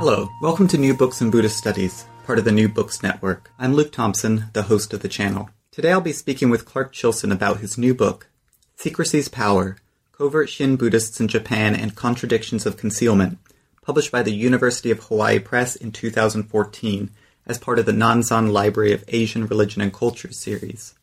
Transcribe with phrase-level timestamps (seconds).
[0.00, 3.50] Hello, welcome to New Books in Buddhist Studies, part of the New Books Network.
[3.58, 5.50] I'm Luke Thompson, the host of the channel.
[5.70, 8.30] Today I'll be speaking with Clark Chilson about his new book,
[8.76, 9.76] Secrecy's Power
[10.12, 13.36] Covert Shin Buddhists in Japan and Contradictions of Concealment,
[13.82, 17.10] published by the University of Hawaii Press in 2014
[17.46, 20.94] as part of the Nanzan Library of Asian Religion and Culture series.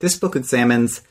[0.00, 1.02] This book examines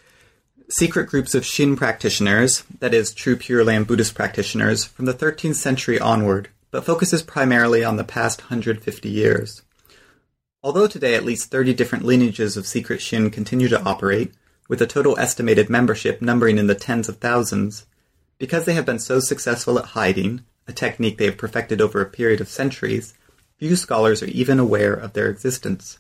[0.68, 5.56] secret groups of Shin practitioners, that is, true Pure Land Buddhist practitioners, from the 13th
[5.56, 9.62] century onward but focuses primarily on the past 150 years.
[10.64, 14.34] Although today at least 30 different lineages of secret Shin continue to operate,
[14.68, 17.86] with a total estimated membership numbering in the tens of thousands,
[18.40, 22.08] because they have been so successful at hiding, a technique they have perfected over a
[22.08, 23.14] period of centuries,
[23.60, 26.00] few scholars are even aware of their existence.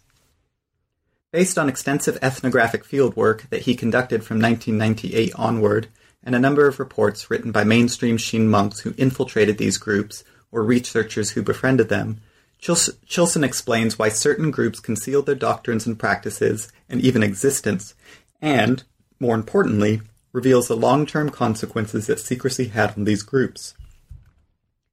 [1.31, 5.89] Based on extensive ethnographic fieldwork that he conducted from 1998 onward,
[6.23, 10.63] and a number of reports written by mainstream Shin monks who infiltrated these groups or
[10.63, 12.21] researchers who befriended them,
[12.61, 17.93] Chilson explains why certain groups concealed their doctrines and practices and even existence,
[18.41, 18.83] and,
[19.19, 20.01] more importantly,
[20.31, 23.73] reveals the long term consequences that secrecy had on these groups.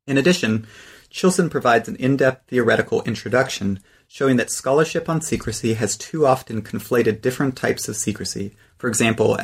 [0.06, 0.67] In addition,
[1.11, 6.62] Chilson provides an in depth theoretical introduction showing that scholarship on secrecy has too often
[6.62, 9.39] conflated different types of secrecy, for example,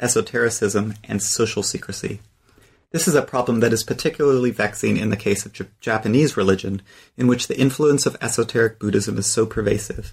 [0.00, 2.20] esotericism and social secrecy.
[2.92, 6.82] This is a problem that is particularly vexing in the case of J- Japanese religion,
[7.16, 10.12] in which the influence of esoteric Buddhism is so pervasive.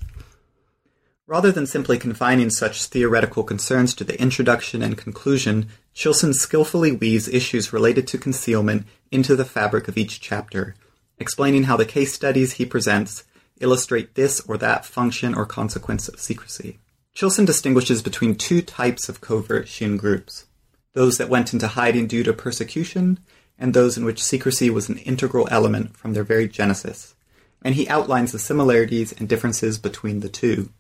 [1.26, 7.28] Rather than simply confining such theoretical concerns to the introduction and conclusion, Chilson skillfully weaves
[7.28, 10.76] issues related to concealment into the fabric of each chapter,
[11.18, 13.24] explaining how the case studies he presents
[13.60, 16.78] illustrate this or that function or consequence of secrecy.
[17.16, 20.46] Chilson distinguishes between two types of covert Shin groups
[20.94, 23.20] those that went into hiding due to persecution,
[23.60, 27.16] and those in which secrecy was an integral element from their very genesis.
[27.64, 30.72] And he outlines the similarities and differences between the two.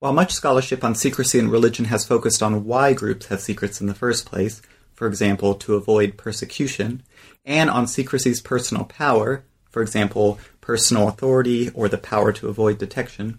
[0.00, 3.86] While much scholarship on secrecy and religion has focused on why groups have secrets in
[3.86, 4.60] the first place,
[4.92, 7.02] for example, to avoid persecution,
[7.44, 13.38] and on secrecy's personal power, for example, personal authority or the power to avoid detection,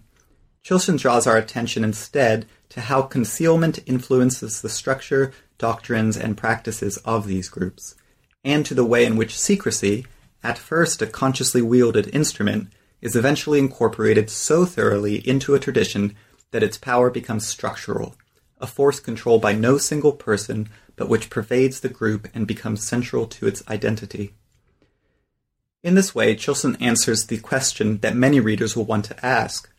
[0.66, 7.28] Chilson draws our attention instead to how concealment influences the structure, doctrines, and practices of
[7.28, 7.94] these groups,
[8.42, 10.04] and to the way in which secrecy,
[10.42, 16.16] at first a consciously wielded instrument, is eventually incorporated so thoroughly into a tradition
[16.50, 18.16] that its power becomes structural,
[18.60, 23.28] a force controlled by no single person, but which pervades the group and becomes central
[23.28, 24.34] to its identity.
[25.84, 29.70] In this way, Chilson answers the question that many readers will want to ask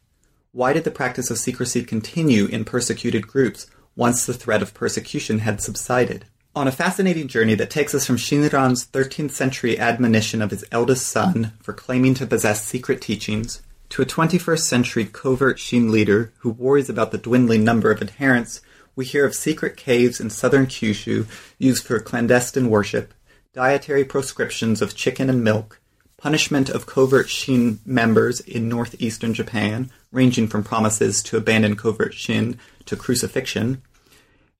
[0.58, 5.38] why did the practice of secrecy continue in persecuted groups once the threat of persecution
[5.38, 6.26] had subsided?
[6.56, 11.10] On a fascinating journey that takes us from Shinran's 13th century admonition of his eldest
[11.10, 16.50] son for claiming to possess secret teachings to a 21st century covert Shin leader who
[16.50, 18.60] worries about the dwindling number of adherents,
[18.96, 21.28] we hear of secret caves in southern Kyushu
[21.60, 23.14] used for clandestine worship,
[23.54, 25.80] dietary proscriptions of chicken and milk,
[26.18, 32.58] punishment of covert Shin members in northeastern Japan, ranging from promises to abandon covert Shin
[32.86, 33.84] to crucifixion,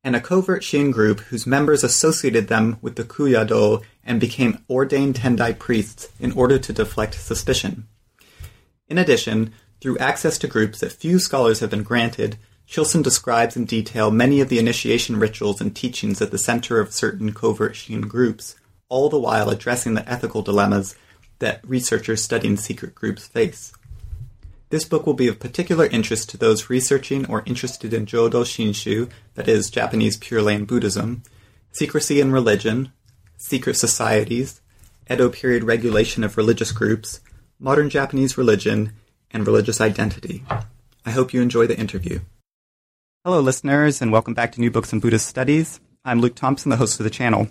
[0.04, 5.16] and a covert Shin group whose members associated them with the Kuyado and became ordained
[5.16, 7.88] Tendai priests in order to deflect suspicion.
[8.88, 9.52] In addition,
[9.82, 12.38] through access to groups that few scholars have been granted,
[12.68, 16.94] Chilson describes in detail many of the initiation rituals and teachings at the center of
[16.94, 18.56] certain covert Shin groups,
[18.90, 20.96] all the while addressing the ethical dilemmas
[21.40, 23.74] that researchers studying secret groups face.
[24.70, 29.10] This book will be of particular interest to those researching or interested in Jodo Shinshu,
[29.36, 31.24] that is, Japanese Pure Land Buddhism,
[31.72, 32.92] secrecy in religion,
[33.38, 34.60] secret societies,
[35.10, 37.22] Edo period regulation of religious groups,
[37.60, 38.92] modern Japanese religion,
[39.32, 40.44] and religious identity.
[41.06, 42.20] I hope you enjoy the interview.
[43.24, 45.80] Hello, listeners, and welcome back to New Books in Buddhist Studies.
[46.04, 47.48] I'm Luke Thompson, the host of the channel.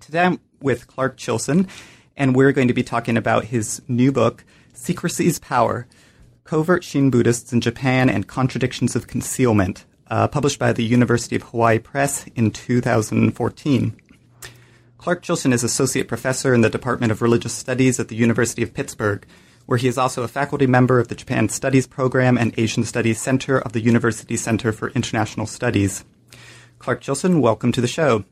[0.00, 1.68] Today I'm with Clark Chilson,
[2.16, 5.86] and we're going to be talking about his new book, Secrecy's Power
[6.46, 11.42] Covert Shin Buddhists in Japan and Contradictions of Concealment, uh, published by the University of
[11.42, 14.00] Hawaii Press in 2014.
[14.96, 18.72] Clark Chilson is Associate Professor in the Department of Religious Studies at the University of
[18.74, 19.26] Pittsburgh,
[19.66, 23.20] where he is also a faculty member of the Japan Studies Program and Asian Studies
[23.20, 26.04] Center of the University Center for International Studies.
[26.78, 28.24] Clark Chilson, welcome to the show,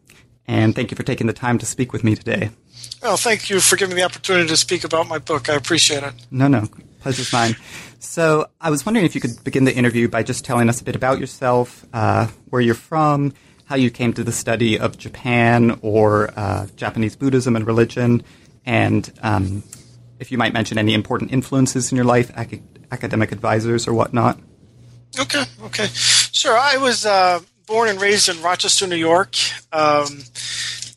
[0.46, 2.50] and thank you for taking the time to speak with me today.
[3.02, 5.48] Well, thank you for giving me the opportunity to speak about my book.
[5.48, 6.14] I appreciate it.
[6.30, 6.68] No, no,
[7.00, 7.56] pleasure's mine.
[7.98, 10.84] So, I was wondering if you could begin the interview by just telling us a
[10.84, 13.32] bit about yourself, uh, where you're from,
[13.66, 18.22] how you came to the study of Japan or uh, Japanese Buddhism and religion,
[18.66, 19.62] and um,
[20.18, 24.38] if you might mention any important influences in your life, ac- academic advisors or whatnot.
[25.18, 25.86] Okay, okay.
[25.92, 26.56] Sure.
[26.58, 29.36] I was uh, born and raised in Rochester, New York.
[29.72, 30.20] Um,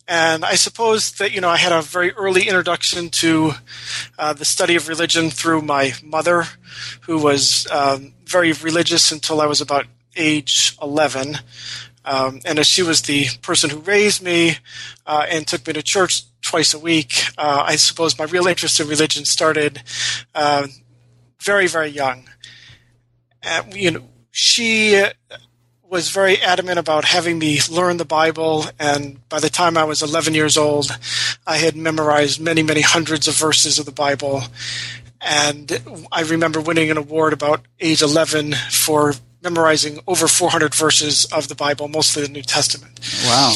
[0.07, 3.51] and I suppose that, you know, I had a very early introduction to
[4.17, 6.45] uh, the study of religion through my mother,
[7.01, 11.35] who was um, very religious until I was about age 11.
[12.05, 14.57] Um, and as she was the person who raised me
[15.05, 18.79] uh, and took me to church twice a week, uh, I suppose my real interest
[18.79, 19.83] in religion started
[20.33, 20.67] uh,
[21.41, 22.29] very, very young.
[23.43, 25.03] And, you know, she
[25.89, 30.01] was very adamant about having me learn the Bible, and by the time I was
[30.01, 30.97] 11 years old,
[31.45, 34.43] I had memorized many, many hundreds of verses of the Bible.
[35.21, 41.47] And I remember winning an award about age 11 for memorizing over 400 verses of
[41.47, 42.99] the Bible, mostly the New Testament.
[43.25, 43.53] Wow.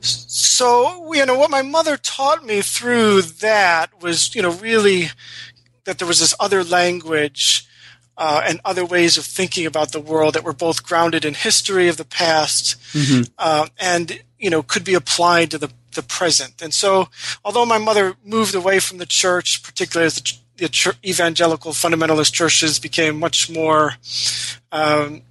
[0.00, 5.08] so, you know, what my mother taught me through that was, you know, really
[5.84, 7.66] that there was this other language
[8.16, 11.88] uh, and other ways of thinking about the world that were both grounded in history
[11.88, 13.22] of the past mm-hmm.
[13.38, 16.62] uh, and you know could be applied to the, the present.
[16.62, 17.08] And so,
[17.44, 22.32] although my mother moved away from the church, particularly as the, the church, evangelical fundamentalist
[22.32, 23.94] churches became much more
[24.72, 25.22] um,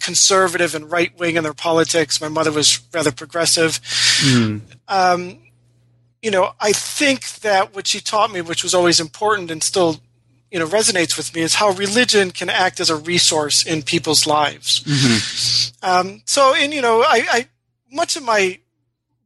[0.00, 3.80] conservative and right wing in their politics, my mother was rather progressive.
[4.22, 4.60] Mm.
[4.86, 5.38] Um,
[6.22, 10.00] you know, I think that what she taught me, which was always important and still
[10.50, 14.26] you know resonates with me is how religion can act as a resource in people's
[14.26, 14.82] lives.
[14.84, 15.88] Mm-hmm.
[15.88, 17.48] Um, so, in you know, I, I
[17.90, 18.58] much of my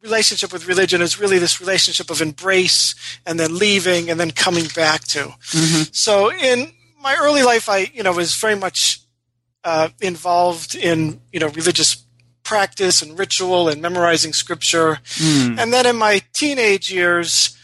[0.03, 2.95] relationship with religion is really this relationship of embrace
[3.27, 5.19] and then leaving and then coming back to.
[5.19, 5.83] Mm-hmm.
[5.93, 6.73] So, in
[7.03, 9.01] my early life, I you know was very much
[9.65, 12.05] uh, involved in you know religious
[12.43, 15.59] practice and ritual and memorizing scripture, mm.
[15.59, 17.57] and then in my teenage years.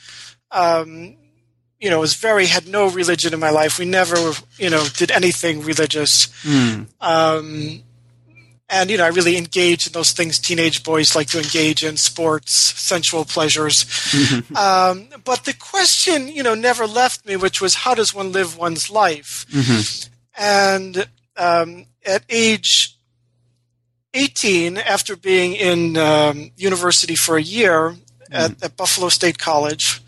[0.52, 1.16] Um,
[1.86, 3.78] you know, was very had no religion in my life.
[3.78, 4.16] We never,
[4.58, 6.26] you know, did anything religious.
[6.42, 6.88] Mm.
[7.00, 7.84] Um,
[8.68, 11.96] and you know, I really engaged in those things teenage boys like to engage in:
[11.96, 13.84] sports, sensual pleasures.
[13.84, 14.56] Mm-hmm.
[14.66, 18.58] Um, but the question, you know, never left me, which was, how does one live
[18.58, 19.46] one's life?
[19.52, 20.12] Mm-hmm.
[20.42, 22.98] And um, at age
[24.12, 28.00] 18, after being in um, university for a year mm
[28.32, 30.02] at, at, Buffalo State College.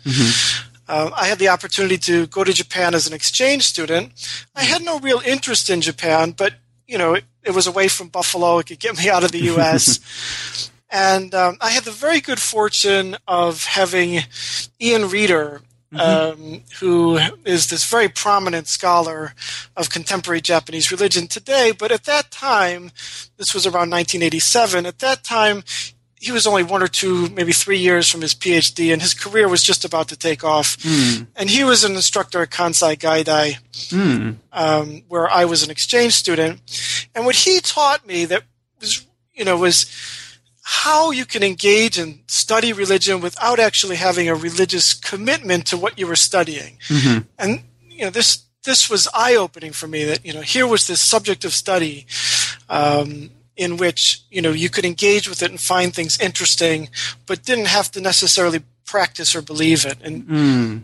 [0.89, 4.11] Uh, I had the opportunity to go to Japan as an exchange student.
[4.55, 6.55] I had no real interest in Japan, but
[6.87, 8.57] you know, it, it was away from Buffalo.
[8.57, 10.71] It could get me out of the U.S.
[10.89, 14.21] and um, I had the very good fortune of having
[14.81, 15.61] Ian Reader,
[15.93, 16.41] mm-hmm.
[16.43, 19.35] um, who is this very prominent scholar
[19.77, 21.71] of contemporary Japanese religion today.
[21.71, 22.89] But at that time,
[23.37, 24.87] this was around 1987.
[24.87, 25.63] At that time,
[26.19, 29.47] he was only one or two, maybe three years from his PhD, and his career
[29.47, 30.77] was just about to take off.
[30.77, 31.27] Mm.
[31.37, 33.57] And he was an instructor at Kansai Gaidai,
[33.89, 34.35] mm.
[34.51, 36.59] um, where I was an exchange student.
[37.15, 38.43] And what he taught me that
[38.81, 39.85] was, you know, was
[40.61, 45.97] how you can engage and study religion without actually having a religious commitment to what
[45.97, 46.77] you were studying.
[46.89, 47.19] Mm-hmm.
[47.39, 50.03] And you know, this this was eye opening for me.
[50.03, 52.05] That you know, here was this subject of study.
[52.69, 56.89] Um, in which you know you could engage with it and find things interesting,
[57.27, 59.97] but didn't have to necessarily practice or believe it.
[60.01, 60.81] And mm.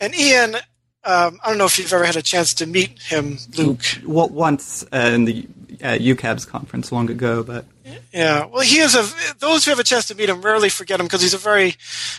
[0.00, 0.56] and Ian,
[1.04, 3.84] um, I don't know if you've ever had a chance to meet him, Luke.
[4.04, 5.46] Well, once uh, in the
[5.82, 7.64] uh, UCABS conference long ago, but
[8.12, 8.44] yeah.
[8.46, 9.06] Well, he is a.
[9.38, 11.76] Those who have a chance to meet him rarely forget him because he's a very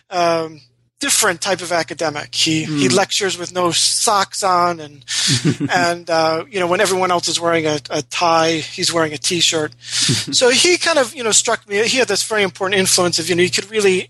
[0.09, 0.61] um,
[1.01, 2.33] different type of academic.
[2.33, 2.79] He mm.
[2.79, 5.03] he lectures with no socks on, and
[5.69, 9.17] and uh, you know when everyone else is wearing a, a tie, he's wearing a
[9.17, 9.73] t-shirt.
[9.81, 11.85] so he kind of you know struck me.
[11.87, 14.09] He had this very important influence of you know you could really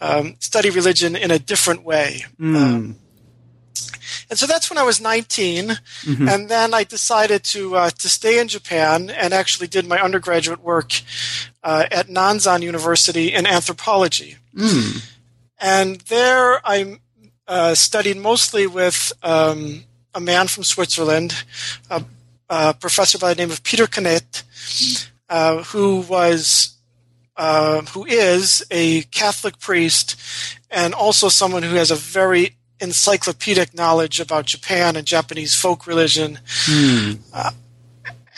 [0.00, 2.24] um, study religion in a different way.
[2.40, 2.56] Mm.
[2.56, 2.96] Um,
[4.28, 6.28] and so that's when I was 19, mm-hmm.
[6.28, 10.62] and then I decided to uh, to stay in Japan and actually did my undergraduate
[10.62, 10.92] work
[11.62, 14.36] uh, at Nanzan University in anthropology.
[14.54, 15.04] Mm.
[15.60, 16.98] And there I
[17.46, 21.34] uh, studied mostly with um, a man from Switzerland,
[21.90, 22.02] a,
[22.48, 24.44] a, professor by the name of Peter Knecht,
[25.28, 26.76] uh, who was
[27.36, 30.16] uh, who is a Catholic priest
[30.70, 36.38] and also someone who has a very encyclopedic knowledge about Japan and Japanese folk religion.
[37.32, 37.50] Uh,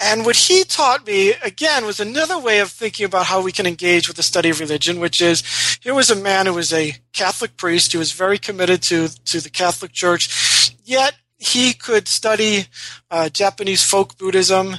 [0.02, 3.66] and what he taught me, again, was another way of thinking about how we can
[3.66, 5.42] engage with the study of religion, which is
[5.80, 7.92] here was a man who was a Catholic priest.
[7.92, 12.66] Who was very committed to, to the Catholic Church, yet he could study
[13.10, 14.76] uh, Japanese folk Buddhism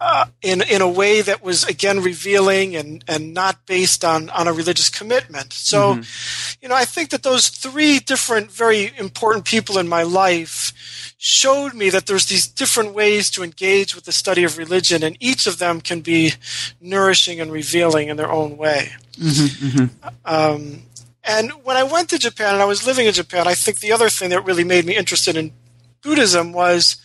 [0.00, 4.48] uh, in in a way that was again revealing and and not based on on
[4.48, 5.52] a religious commitment.
[5.52, 6.56] So, mm-hmm.
[6.62, 10.72] you know, I think that those three different very important people in my life
[11.18, 15.18] showed me that there's these different ways to engage with the study of religion, and
[15.20, 16.32] each of them can be
[16.80, 18.92] nourishing and revealing in their own way.
[19.18, 20.08] Mm-hmm, mm-hmm.
[20.24, 20.82] Um,
[21.22, 23.92] and when I went to Japan and I was living in Japan, I think the
[23.92, 25.52] other thing that really made me interested in
[26.00, 26.96] Buddhism was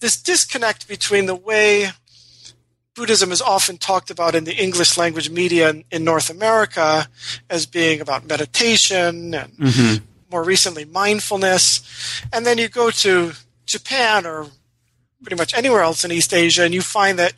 [0.00, 1.92] this disconnect between the way
[2.96, 7.06] Buddhism is often talked about in the English language media in, in North America
[7.50, 10.04] as being about meditation and mm-hmm.
[10.30, 12.22] more recently mindfulness.
[12.32, 13.32] And then you go to
[13.66, 14.46] Japan or
[15.22, 17.34] pretty much anywhere else in East Asia and you find that,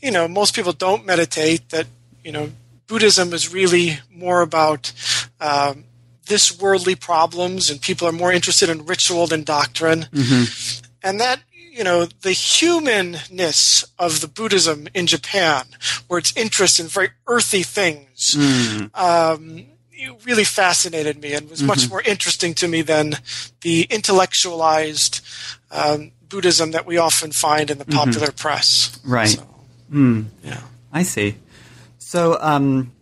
[0.00, 1.86] you know, most people don't meditate, that,
[2.24, 2.50] you know,
[2.86, 4.92] Buddhism is really more about
[5.40, 5.84] um,
[6.26, 10.06] this worldly problems and people are more interested in ritual than doctrine.
[10.12, 10.86] Mm-hmm.
[11.02, 11.40] And that
[11.76, 15.66] you know, the humanness of the Buddhism in Japan,
[16.08, 18.90] where its interest in very earthy things, mm.
[18.98, 19.66] um,
[20.24, 21.68] really fascinated me and was mm-hmm.
[21.68, 23.16] much more interesting to me than
[23.60, 25.20] the intellectualized
[25.70, 27.98] um, Buddhism that we often find in the mm-hmm.
[27.98, 28.36] popular mm-hmm.
[28.36, 28.98] press.
[29.04, 29.28] Right.
[29.28, 29.46] So,
[29.92, 30.24] mm.
[30.42, 30.62] Yeah.
[30.92, 31.36] I see.
[31.98, 32.92] So, um,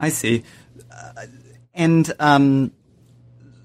[0.00, 0.44] I see.
[0.90, 1.26] Uh,
[1.74, 2.72] and um,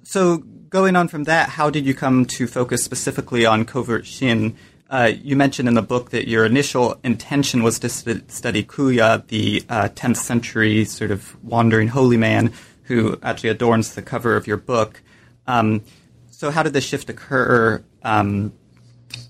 [0.03, 4.57] so going on from that, how did you come to focus specifically on covert Shin?
[4.89, 9.25] Uh, you mentioned in the book that your initial intention was to st- study Kuya,
[9.27, 12.51] the uh, 10th century sort of wandering holy man
[12.85, 15.03] who actually adorns the cover of your book.
[15.45, 15.83] Um,
[16.31, 17.83] so, how did this shift occur?
[18.01, 18.51] Um,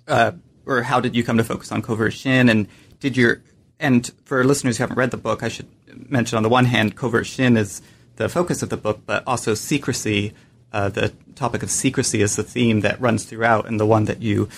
[0.07, 0.31] uh,
[0.65, 2.47] or how did you come to focus on covert Shin?
[2.47, 2.69] And
[3.01, 3.41] did your
[3.81, 5.67] and for listeners who haven't read the book, I should
[6.09, 7.81] mention on the one hand, covert Shin is
[8.15, 10.33] the focus of the book, but also secrecy
[10.73, 14.21] uh, the topic of secrecy is the theme that runs throughout and the one that
[14.21, 14.49] you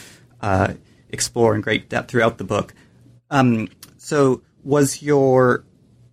[0.41, 0.73] uh,
[1.09, 2.73] explore in great depth throughout the book.
[3.29, 5.63] Um, so, was your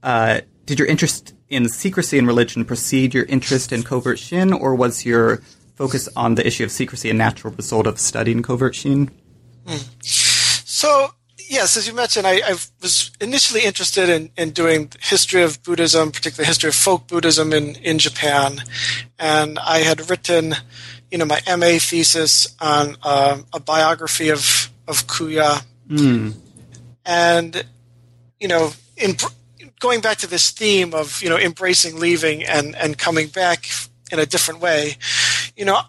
[0.03, 4.75] uh, did your interest in secrecy in religion precede your interest in covert shin, or
[4.75, 5.43] was your
[5.75, 9.11] focus on the issue of secrecy a natural result of studying covert shin?
[9.67, 9.79] Hmm.
[10.03, 11.15] So,
[11.49, 16.11] yes, as you mentioned, I, I was initially interested in, in doing history of Buddhism,
[16.11, 18.63] particularly history of folk Buddhism in, in Japan.
[19.19, 20.55] And I had written,
[21.11, 25.65] you know, my MA thesis on uh, a biography of, of Kuya.
[25.89, 26.35] Mm.
[27.05, 27.65] And,
[28.41, 29.17] you know, in,
[29.81, 33.67] going back to this theme of, you know, embracing leaving and, and coming back
[34.11, 34.97] in a different way,
[35.57, 35.81] you know,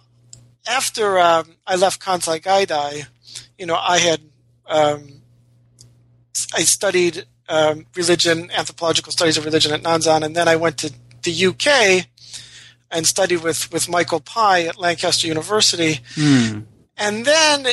[0.67, 3.05] after um, I left Kansai Gaidai,
[3.57, 4.21] you know, I had
[4.67, 5.22] um,
[6.53, 10.93] I studied um, religion, anthropological studies of religion at Nanzan, and then I went to
[11.23, 12.07] the UK
[12.91, 15.99] and studied with, with Michael Pye at Lancaster University.
[16.15, 16.61] Hmm.
[16.97, 17.67] And then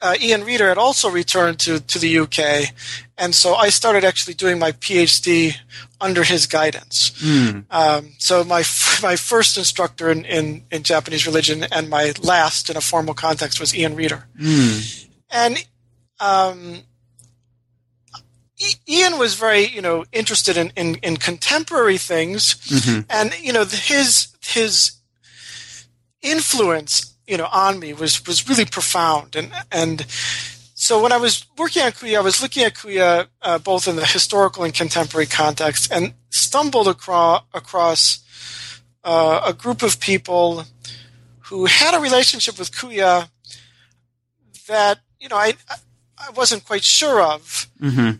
[0.00, 2.74] uh, Ian Reader had also returned to, to the UK,
[3.16, 5.54] and so I started actually doing my PhD
[6.00, 7.10] under his guidance.
[7.22, 7.64] Mm.
[7.70, 8.64] Um, so my
[9.02, 13.58] my first instructor in, in, in, Japanese religion and my last in a formal context
[13.58, 14.26] was Ian Reader.
[14.38, 15.06] Mm.
[15.30, 15.66] And
[16.20, 16.82] um,
[18.88, 23.00] Ian was very, you know, interested in, in, in contemporary things, mm-hmm.
[23.10, 24.92] and you know, his his
[26.22, 30.06] influence, you know, on me was was really profound, and and
[30.74, 33.96] so when I was working on Kuya, I was looking at Kuya uh, both in
[33.96, 38.18] the historical and contemporary context, and stumbled across across
[39.04, 40.64] uh, a group of people
[41.40, 43.28] who had a relationship with Kuya
[44.66, 45.54] that you know I
[46.18, 47.68] I wasn't quite sure of.
[47.80, 48.18] Mm-hmm.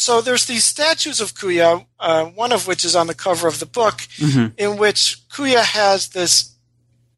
[0.00, 3.60] So there's these statues of Kuya, uh, one of which is on the cover of
[3.60, 4.46] the book, mm-hmm.
[4.56, 6.56] in which Kuya has this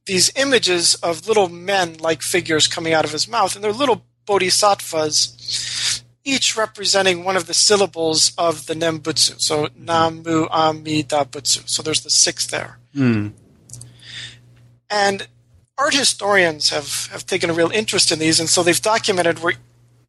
[0.05, 6.03] these images of little men-like figures coming out of his mouth, and they're little bodhisattvas,
[6.25, 9.41] each representing one of the syllables of the Nembutsu.
[9.41, 11.69] So Namu Amida Butsu.
[11.69, 12.81] So there's the six there.
[12.97, 13.31] Mm.
[14.91, 15.29] And
[15.79, 19.55] art historians have, have taken a real interest in these, and so they've documented where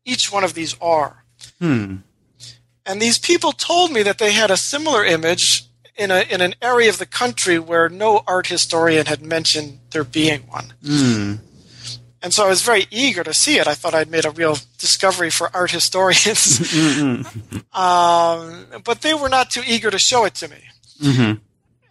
[0.06, 1.24] each one of these are.
[1.60, 1.98] Hmm.
[2.86, 6.56] And these people told me that they had a similar image in a in an
[6.62, 10.74] area of the country where no art historian had mentioned there being one.
[10.84, 11.40] Mm.
[12.24, 13.68] And so I was very eager to see it.
[13.68, 16.74] I thought I'd made a real discovery for art historians.
[17.74, 20.58] um, but they were not too eager to show it to me.
[21.02, 21.34] Mm-hmm.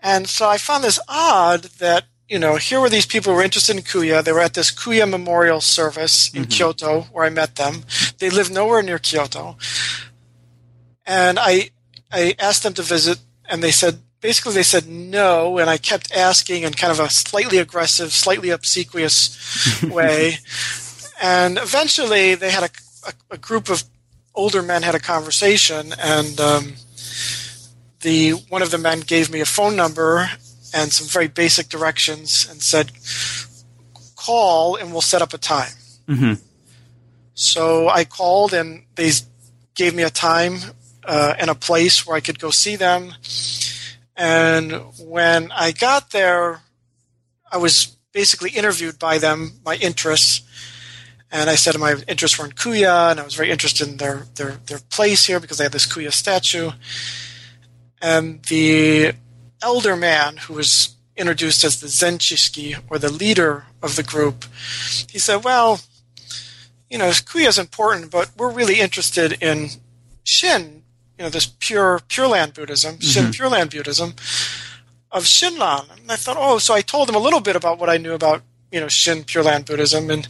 [0.03, 3.45] And so I found this odd that, you know, here were these people who were
[3.45, 4.25] interested in Kuya.
[4.25, 7.85] They were at this Kuya memorial service in Kyoto where I met them.
[8.19, 9.59] They lived nowhere near Kyoto.
[11.07, 11.71] And I,
[12.11, 13.19] I asked them to visit
[13.49, 15.59] and they said, basically they said no.
[15.59, 20.39] And I kept asking in kind of a slightly aggressive, slightly obsequious way.
[21.21, 22.71] And eventually they had a,
[23.09, 23.85] a, a group of
[24.35, 26.75] older men had a conversation and, um,
[28.03, 30.29] the one of the men gave me a phone number
[30.75, 32.93] and some very basic directions and said,
[34.17, 35.73] "Call and we'll set up a time."
[36.09, 36.35] Mm-hmm.
[37.35, 39.11] So I called and they
[39.75, 40.59] gave me a time
[41.05, 43.15] uh, and a place where I could go see them.
[44.17, 46.63] And when I got there,
[47.51, 50.43] I was basically interviewed by them, my interests.
[51.31, 54.27] And I said my interests were in Kuya, and I was very interested in their,
[54.35, 56.73] their, their place here because they had this Kuya statue.
[58.03, 59.13] And the
[59.63, 64.45] elder man who was introduced as the Zenchishiki, or the leader of the group,
[65.11, 65.81] he said, Well,
[66.91, 69.69] you know, Kuya is important, but we're really interested in
[70.25, 70.82] Shin,
[71.23, 74.17] you know, this pure Pure Land Buddhism, Shin Pure Land Buddhism
[75.13, 75.89] of Shinran.
[76.01, 78.13] And I thought, oh, so I told him a little bit about what I knew
[78.13, 80.27] about, you know, Shin Pure Land Buddhism, and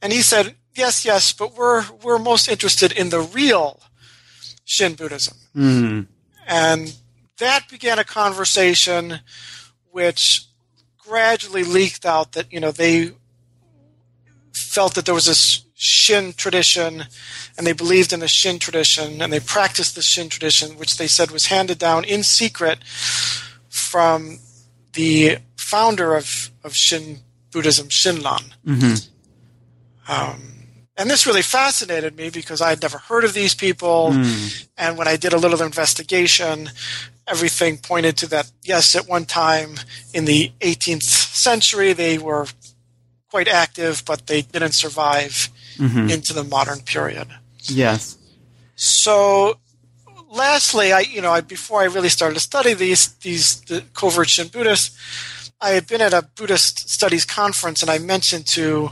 [0.00, 3.82] and he said, yes, yes, but we're we're most interested in the real
[4.64, 5.36] Shin Buddhism.
[5.54, 6.06] Mm.
[6.46, 6.96] And
[7.36, 9.20] that began a conversation
[9.90, 10.46] which
[10.96, 13.12] gradually leaked out that, you know, they
[14.54, 17.04] felt that there was this Shin tradition
[17.56, 21.06] and they believed in the Shin tradition and they practiced the Shin tradition, which they
[21.06, 22.80] said was handed down in secret
[23.68, 24.40] from
[24.94, 27.20] the founder of, of Shin
[27.52, 28.52] Buddhism, Shinran.
[28.66, 30.12] Mm-hmm.
[30.12, 30.58] Um,
[30.96, 34.10] and this really fascinated me because I had never heard of these people.
[34.12, 34.66] Mm.
[34.76, 36.70] And when I did a little investigation,
[37.28, 39.76] everything pointed to that, yes, at one time
[40.12, 42.46] in the 18th century, they were
[43.30, 46.10] quite active, but they didn't survive Mm-hmm.
[46.10, 47.28] into the modern period.
[47.62, 48.16] Yes.
[48.74, 49.58] So,
[50.30, 54.28] lastly, I you know I, before I really started to study these these the covert
[54.28, 58.90] Shin Buddhists, I had been at a Buddhist studies conference, and I mentioned to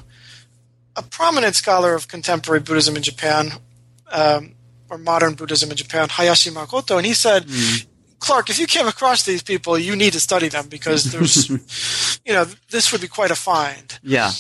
[0.94, 3.53] a prominent scholar of contemporary Buddhism in Japan,
[4.11, 4.55] um,
[4.88, 7.46] or modern Buddhism in Japan, Hayashi Makoto, and he said.
[8.18, 11.51] Clark, if you came across these people, you need to study them because there's,
[12.25, 13.99] you know, this would be quite a find.
[14.03, 14.31] Yeah.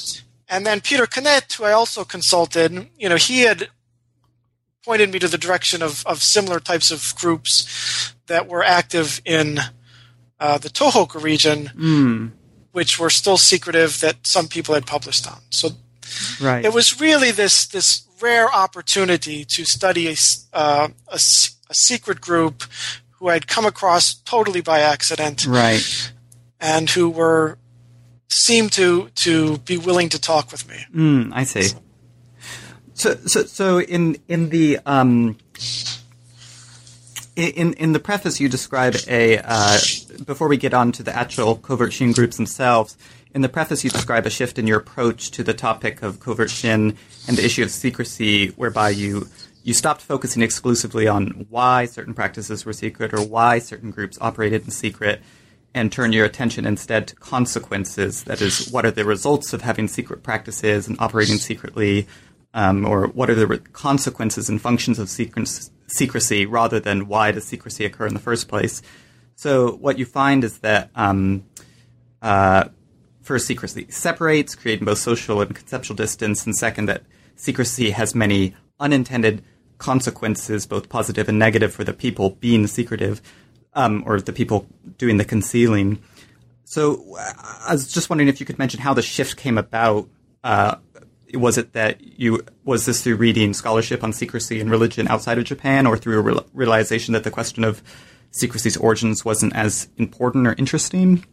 [0.48, 3.68] And then Peter Knecht, who I also consulted, you know, he had
[4.84, 9.58] pointed me to the direction of, of similar types of groups that were active in
[10.38, 12.30] uh, the Tohoku region, Mm.
[12.72, 15.40] which were still secretive that some people had published on.
[15.50, 15.70] So
[16.40, 16.64] Right.
[16.64, 20.14] it was really this this rare opportunity to study a,
[20.52, 22.62] uh, a, a secret group
[23.18, 26.12] who I'd come across totally by accident right.
[26.60, 27.58] and who were
[28.28, 30.84] seemed to to be willing to talk with me.
[30.94, 31.76] Mm, I see.
[32.94, 35.36] So, so, so in in the um,
[37.36, 39.78] in in the preface, you describe a uh,
[40.24, 42.96] before we get on to the actual covert shin groups themselves.
[43.34, 46.48] In the preface, you describe a shift in your approach to the topic of covert
[46.48, 46.96] shin
[47.28, 49.28] and the issue of secrecy, whereby you
[49.62, 54.64] you stopped focusing exclusively on why certain practices were secret or why certain groups operated
[54.64, 55.20] in secret,
[55.76, 58.24] and turn your attention instead to consequences.
[58.24, 62.08] That is, what are the results of having secret practices and operating secretly,
[62.54, 67.44] um, or what are the re- consequences and functions of secrecy, rather than why does
[67.44, 68.80] secrecy occur in the first place.
[69.34, 71.44] So, what you find is that um,
[72.22, 72.70] uh,
[73.20, 77.02] first, secrecy separates, creating both social and conceptual distance, and second, that
[77.34, 79.44] secrecy has many unintended
[79.76, 83.20] consequences, both positive and negative, for the people being secretive,
[83.76, 84.66] um, or the people
[84.98, 86.00] doing the concealing.
[86.64, 87.32] So, uh,
[87.68, 90.08] I was just wondering if you could mention how the shift came about.
[90.42, 90.76] Uh,
[91.34, 95.44] was it that you was this through reading scholarship on secrecy and religion outside of
[95.44, 97.82] Japan, or through a real, realization that the question of
[98.30, 101.24] secrecy's origins wasn't as important or interesting?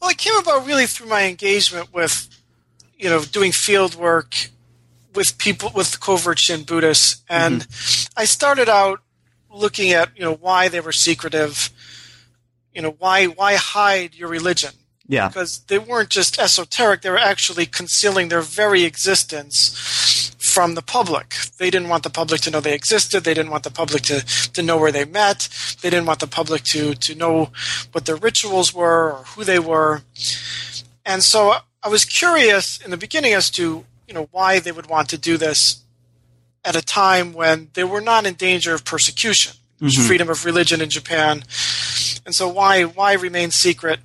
[0.00, 2.28] Well, it came about really through my engagement with,
[2.96, 4.50] you know, doing field work
[5.14, 7.66] with people with covert Shin Buddhists, and
[8.16, 9.00] I started out
[9.50, 11.70] looking at you know why they were secretive,
[12.74, 14.72] you know why why hide your religion
[15.06, 15.28] Yeah.
[15.28, 21.34] because they weren't just esoteric; they were actually concealing their very existence from the public.
[21.58, 23.24] They didn't want the public to know they existed.
[23.24, 24.20] They didn't want the public to,
[24.52, 25.48] to know where they met.
[25.82, 27.50] They didn't want the public to, to know
[27.92, 30.02] what their rituals were or who they were.
[31.04, 34.86] And so I was curious in the beginning as to you know why they would
[34.86, 35.82] want to do this
[36.68, 40.02] at a time when they were not in danger of persecution, mm-hmm.
[40.06, 41.42] freedom of religion in Japan,
[42.26, 44.00] and so why why remain secret?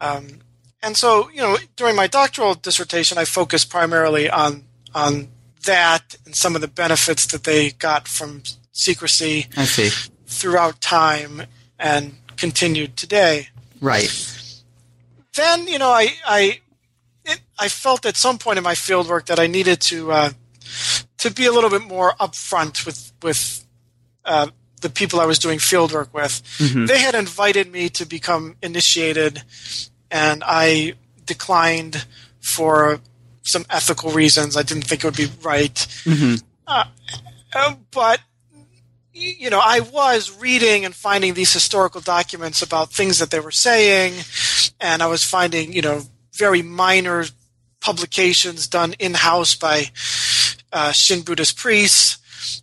[0.00, 0.38] Um,
[0.80, 5.28] and so you know during my doctoral dissertation, I focused primarily on on
[5.66, 9.46] that and some of the benefits that they got from secrecy.
[9.56, 9.90] I see
[10.26, 11.42] throughout time
[11.76, 13.48] and continued today.
[13.80, 14.12] Right.
[15.34, 16.60] Then you know I I
[17.24, 20.30] it, I felt at some point in my fieldwork that I needed to uh,
[21.18, 23.64] to be a little bit more upfront with with
[24.24, 24.48] uh,
[24.80, 26.42] the people I was doing fieldwork with.
[26.58, 26.86] Mm-hmm.
[26.86, 29.42] They had invited me to become initiated,
[30.10, 32.06] and I declined
[32.40, 33.00] for
[33.42, 34.56] some ethical reasons.
[34.56, 35.74] I didn't think it would be right.
[35.74, 36.34] Mm-hmm.
[36.66, 36.84] Uh,
[37.54, 38.20] uh but
[39.12, 43.50] you know, I was reading and finding these historical documents about things that they were
[43.50, 44.14] saying,
[44.80, 46.02] and I was finding, you know,
[46.34, 47.24] very minor
[47.80, 49.90] publications done in house by
[50.72, 52.18] uh, Shin Buddhist priests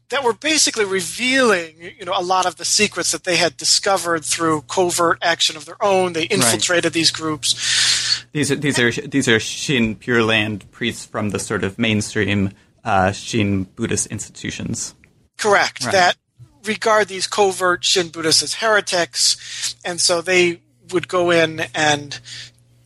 [0.09, 4.23] that were basically revealing, you know, a lot of the secrets that they had discovered
[4.23, 6.13] through covert action of their own.
[6.13, 6.93] They infiltrated right.
[6.93, 8.25] these groups.
[8.31, 12.51] These are these are these are Shin Pure Land priests from the sort of mainstream
[12.83, 14.93] uh, Shin Buddhist institutions.
[15.37, 15.83] Correct.
[15.85, 15.91] Right.
[15.91, 16.17] That
[16.63, 22.19] regard these covert Shin Buddhists as heretics, and so they would go in and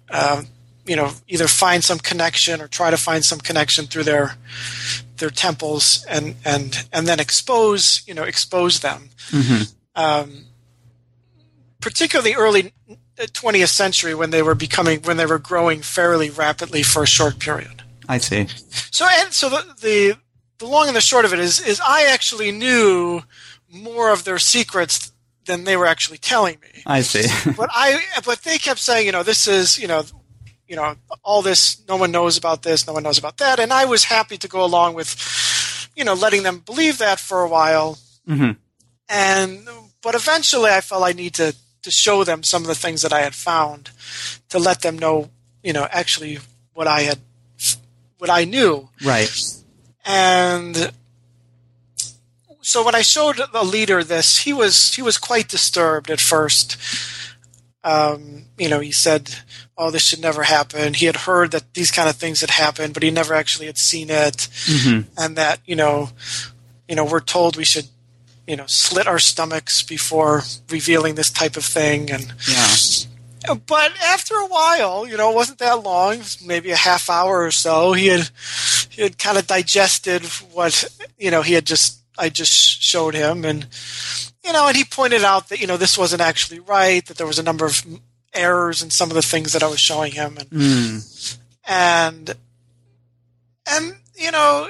[0.10, 0.44] uh,
[0.86, 4.36] you know either find some connection or try to find some connection through their
[5.20, 9.10] their temples and and and then expose you know expose them.
[9.30, 9.64] Mm-hmm.
[9.96, 10.46] Um,
[11.82, 12.74] particularly early
[13.18, 17.40] 20th century when they were becoming when they were growing fairly rapidly for a short
[17.40, 17.84] period.
[18.08, 18.48] I see.
[18.92, 20.18] So and so the, the
[20.58, 23.22] the long and the short of it is is I actually knew
[23.72, 25.12] more of their secrets
[25.46, 26.84] than they were actually telling me.
[26.86, 27.28] I see.
[27.58, 30.04] but I but they kept saying, you know, this is, you know,
[30.70, 33.74] you know, all this no one knows about this, no one knows about that, and
[33.74, 35.10] I was happy to go along with
[36.00, 38.00] you know, letting them believe that for a while.
[38.28, 38.52] Mm-hmm.
[39.10, 39.68] And
[40.02, 43.12] but eventually I felt I need to to show them some of the things that
[43.12, 43.92] I had found
[44.50, 45.30] to let them know,
[45.62, 46.40] you know, actually
[46.74, 47.20] what I had
[48.18, 48.90] what I knew.
[49.04, 49.30] Right.
[50.06, 50.92] And
[52.62, 56.78] so when I showed the leader this, he was he was quite disturbed at first.
[57.84, 59.30] Um, you know, he said,
[59.78, 62.94] "Oh, this should never happen." He had heard that these kind of things had happened,
[62.94, 65.10] but he never actually had seen it, mm-hmm.
[65.18, 66.10] and that you know,
[66.88, 67.88] you know, we're told we should,
[68.46, 72.76] you know, slit our stomachs before revealing this type of thing, and yeah.
[73.66, 77.52] But after a while, you know, it wasn't that long, maybe a half hour or
[77.52, 77.94] so.
[77.94, 78.30] He had
[78.90, 80.84] he had kind of digested what
[81.18, 83.66] you know he had just I just showed him, and
[84.44, 87.28] you know, and he pointed out that you know this wasn't actually right, that there
[87.28, 87.84] was a number of
[88.34, 91.38] errors in some of the things that I was showing him, and mm.
[91.68, 92.36] and
[93.70, 94.70] and you know,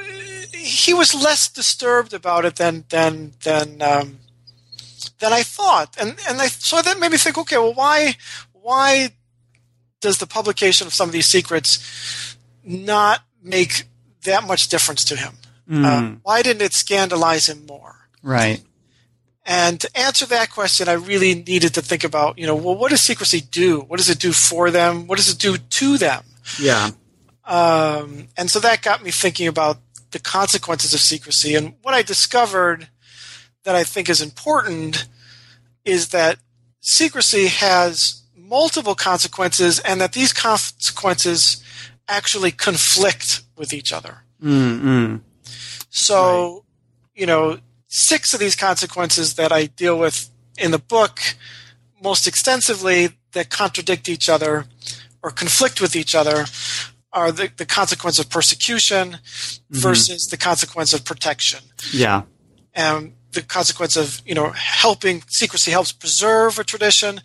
[0.54, 4.20] he was less disturbed about it than than than um,
[5.20, 8.16] than I thought, and and I so that made me think, okay, well, why
[8.54, 9.10] why
[10.02, 13.86] does the publication of some of these secrets not make
[14.24, 15.34] that much difference to him?
[15.70, 15.86] Mm.
[15.86, 18.10] Uh, why didn't it scandalize him more?
[18.22, 18.62] Right.
[19.46, 22.92] And to answer that question, I really needed to think about, you know, well, what
[22.92, 23.82] does secrecy do?
[23.82, 25.08] What does it do for them?
[25.08, 26.24] What does it do to them?
[26.60, 26.92] Yeah.
[27.46, 29.78] Um, and so that got me thinking about
[30.12, 31.56] the consequences of secrecy.
[31.56, 32.90] And what I discovered
[33.64, 35.08] that I think is important
[35.84, 36.38] is that
[36.82, 41.64] secrecy has multiple consequences and that these consequences
[42.08, 44.24] actually conflict with each other.
[44.44, 45.18] Mm-hmm.
[45.90, 46.62] So, right.
[47.16, 51.20] you know, six of these consequences that I deal with in the book
[52.02, 54.66] most extensively that contradict each other
[55.22, 56.46] or conflict with each other
[57.12, 59.78] are the, the consequence of persecution mm-hmm.
[59.78, 61.60] versus the consequence of protection.
[61.92, 62.24] Yeah.
[62.74, 67.22] And the consequence of, you know, helping secrecy helps preserve a tradition,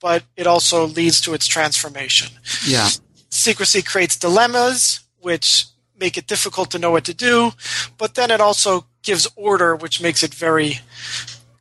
[0.00, 2.32] but it also leads to its transformation.
[2.66, 2.88] Yeah.
[3.30, 5.66] Secrecy creates dilemmas, which
[6.00, 7.52] make it difficult to know what to do,
[7.98, 10.80] but then it also gives order, which makes it very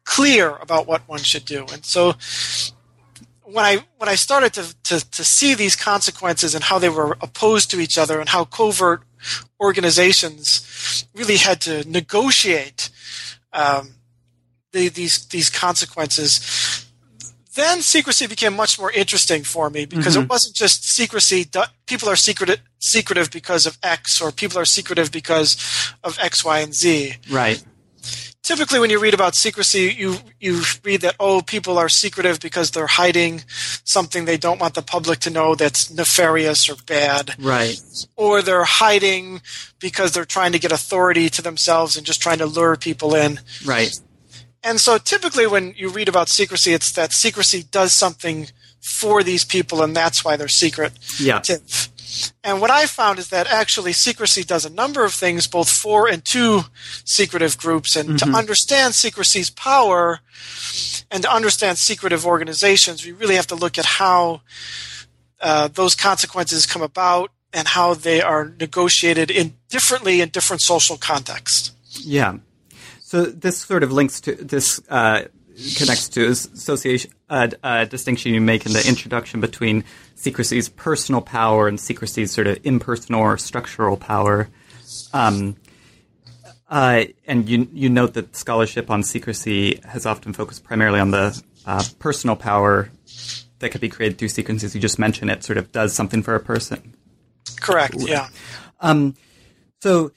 [0.06, 1.66] clear about what one should do.
[1.72, 2.16] And so
[3.44, 7.18] when I when I started to, to, to see these consequences and how they were
[7.22, 9.04] opposed to each other and how covert
[9.60, 12.90] organizations really had to negotiate
[13.54, 13.96] um,
[14.72, 16.79] the, these these consequences,
[17.56, 20.24] then secrecy became much more interesting for me because mm-hmm.
[20.24, 21.46] it wasn't just secrecy.
[21.88, 25.58] People are secret, secretive because of X, or people are secretive because
[26.04, 27.16] of X, Y, and Z.
[27.32, 27.64] Right.
[28.44, 32.72] typically when you read about secrecy, you you read that oh, people are secretive because
[32.72, 33.44] they're hiding
[33.84, 37.80] something they don't want the public to know that's nefarious or bad, Right.
[38.16, 39.42] or they're hiding
[39.80, 43.40] because they're trying to get authority to themselves and just trying to lure people in.
[43.66, 44.00] Right.
[44.64, 48.48] And so typically when you read about secrecy, it's that secrecy does something
[48.82, 50.94] for these people and that's why they're secret.
[51.20, 51.42] Yeah.
[52.44, 56.08] And what I found is that actually secrecy does a number of things, both for
[56.08, 56.62] and to
[57.04, 57.96] secretive groups.
[57.96, 60.20] And to understand secrecy's power
[61.12, 64.42] and to understand secretive organizations, we really have to look at how
[65.40, 70.98] uh, those consequences come about and how they are negotiated in differently in different social
[70.98, 71.72] contexts.
[72.02, 72.38] Yeah.
[73.10, 75.24] So this sort of links to this uh,
[75.78, 81.68] connects to association uh, uh, distinction you make in the introduction between secrecy's personal power
[81.68, 84.48] and secrecy's sort of impersonal or structural power.
[85.12, 85.56] Um,
[86.70, 91.42] uh, and you you note that scholarship on secrecy has often focused primarily on the
[91.66, 92.92] uh, personal power
[93.58, 94.78] that could be created through secrecy.
[94.78, 96.94] You just mentioned it sort of does something for a person.
[97.60, 97.96] Correct.
[97.98, 98.30] Yeah.
[98.80, 99.16] Um,
[99.80, 100.12] so,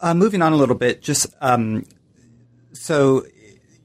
[0.00, 1.84] uh, moving on a little bit, just um,
[2.72, 3.24] so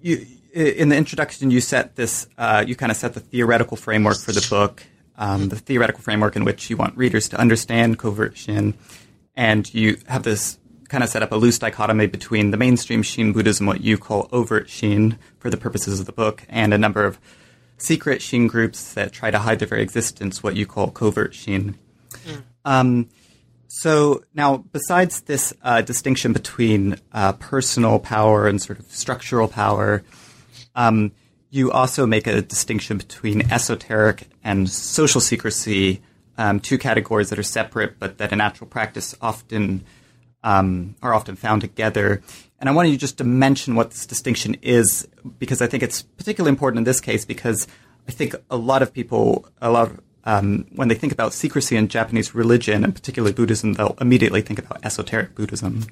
[0.02, 4.20] you in the introduction, you set this, uh, you kind of set the theoretical framework
[4.20, 4.84] for the book,
[5.18, 8.74] um, the theoretical framework in which you want readers to understand covert Shin,
[9.36, 10.58] and you have this
[10.90, 14.28] kind of set up a loose dichotomy between the mainstream Shin Buddhism, what you call
[14.32, 17.20] overt Shin for the purposes of the book, and a number of
[17.78, 21.78] secret Shin groups that try to hide their very existence, what you call covert Shin.
[22.66, 23.10] Um,
[23.80, 30.04] so now, besides this uh, distinction between uh, personal power and sort of structural power,
[30.76, 31.14] um,
[31.50, 36.02] you also make a distinction between esoteric and social secrecy,
[36.38, 39.86] um, two categories that are separate, but that in actual practice often
[40.44, 42.22] um, are often found together.
[42.60, 46.02] And I wanted you just to mention what this distinction is, because I think it's
[46.02, 47.66] particularly important in this case, because
[48.10, 51.76] I think a lot of people, a lot of um, when they think about secrecy
[51.76, 55.88] in Japanese religion, and particularly Buddhism, they'll immediately think about esoteric Buddhism.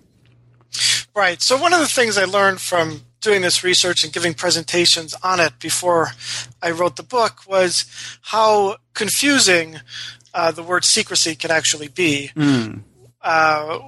[1.15, 1.41] Right.
[1.41, 5.39] So one of the things I learned from doing this research and giving presentations on
[5.39, 6.09] it before
[6.61, 7.85] I wrote the book was
[8.21, 9.77] how confusing
[10.35, 12.31] uh, the word secrecy can actually be.
[13.21, 13.79] Uh,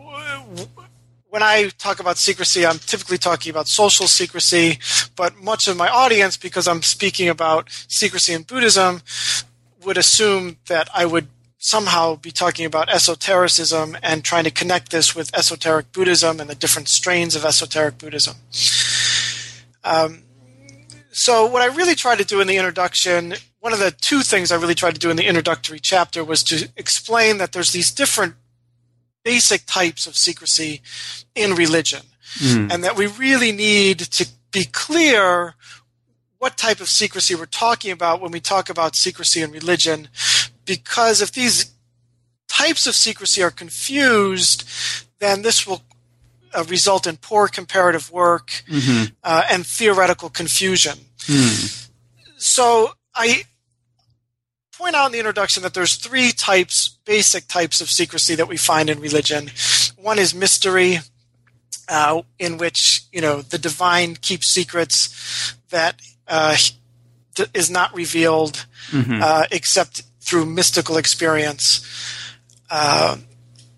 [1.29, 4.79] when I talk about secrecy, I'm typically talking about social secrecy,
[5.15, 9.01] but much of my audience, because I'm speaking about secrecy in Buddhism,
[9.85, 15.13] would assume that I would somehow be talking about esotericism and trying to connect this
[15.13, 18.35] with esoteric Buddhism and the different strains of esoteric Buddhism.
[19.83, 20.23] Um,
[21.11, 24.51] so, what I really tried to do in the introduction, one of the two things
[24.51, 27.91] I really tried to do in the introductory chapter was to explain that there's these
[27.91, 28.35] different
[29.23, 30.81] basic types of secrecy
[31.35, 32.03] in religion,
[32.71, 35.55] and that we really need to be clear
[36.39, 40.07] what type of secrecy we're talking about when we talk about secrecy in religion,
[40.65, 41.71] because if these
[42.47, 44.63] types of secrecy are confused,
[45.19, 45.81] then this will
[46.53, 48.63] uh, result in poor comparative work
[49.23, 50.97] uh, and theoretical confusion.
[52.37, 53.43] So I
[54.71, 58.55] point out in the introduction that there's three types, basic types of secrecy that we
[58.57, 59.51] find in religion.
[59.97, 60.99] One is mystery,
[61.89, 66.55] uh, in which you know the divine keeps secrets that uh,
[67.53, 68.65] is not revealed
[69.21, 71.81] uh, except through mystical experience.
[72.69, 73.17] Uh,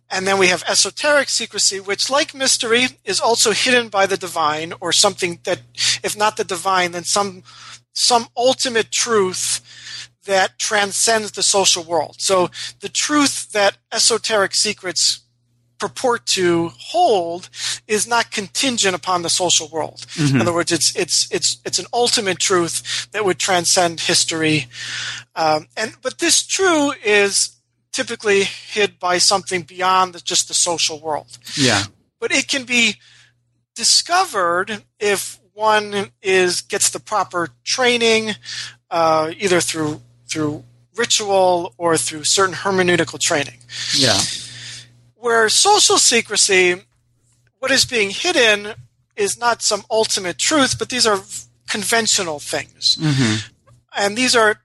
[0.09, 4.73] and then we have esoteric secrecy, which, like mystery, is also hidden by the divine,
[4.81, 5.61] or something that,
[6.03, 7.43] if not the divine, then some
[7.93, 9.61] some ultimate truth
[10.25, 12.15] that transcends the social world.
[12.19, 15.21] So the truth that esoteric secrets
[15.81, 17.49] purport to hold
[17.87, 20.05] is not contingent upon the social world.
[20.17, 24.67] In other words, it's it's it's it's an ultimate truth that would transcend history.
[25.35, 27.57] Um, and but this true is
[27.91, 31.83] typically hid by something beyond the, just the social world Yeah.
[32.21, 32.95] but it can be
[33.75, 38.35] discovered if one is gets the proper training,
[38.89, 40.63] uh, either through through
[40.95, 43.57] ritual or through certain hermeneutical training.
[43.95, 44.19] Yeah.
[45.21, 46.81] Where social secrecy,
[47.59, 48.73] what is being hidden
[49.15, 51.19] is not some ultimate truth, but these are
[51.69, 53.35] conventional things, mm-hmm.
[53.95, 54.55] and these are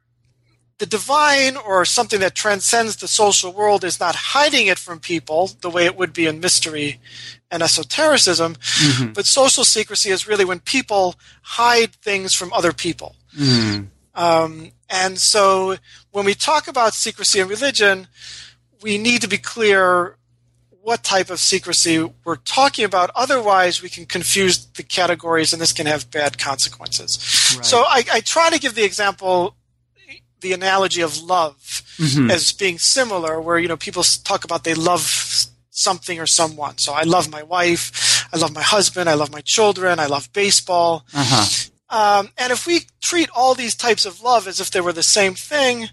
[0.78, 5.50] the divine or something that transcends the social world is not hiding it from people
[5.60, 7.00] the way it would be in mystery
[7.50, 9.12] and esotericism, mm-hmm.
[9.12, 13.14] but social secrecy is really when people hide things from other people.
[13.38, 13.84] Mm-hmm.
[14.14, 15.76] Um, and so
[16.10, 18.08] when we talk about secrecy in religion,
[18.82, 20.15] we need to be clear
[20.86, 23.10] what type of secrecy we're talking about.
[23.16, 27.18] Otherwise, we can confuse the categories, and this can have bad consequences.
[27.56, 27.64] Right.
[27.64, 29.56] So I, I, try to give the example,
[30.42, 31.56] the analogy of love
[31.98, 32.30] mm-hmm.
[32.30, 35.02] as being similar, where you know people talk about they love
[35.70, 36.78] something or someone.
[36.78, 40.32] So I love my wife, I love my husband, I love my children, I love
[40.32, 41.04] baseball.
[41.12, 41.70] Uh-huh.
[41.90, 45.02] Um, and if we treat all these types of love as if they were the
[45.02, 45.88] same thing,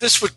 [0.00, 0.32] this would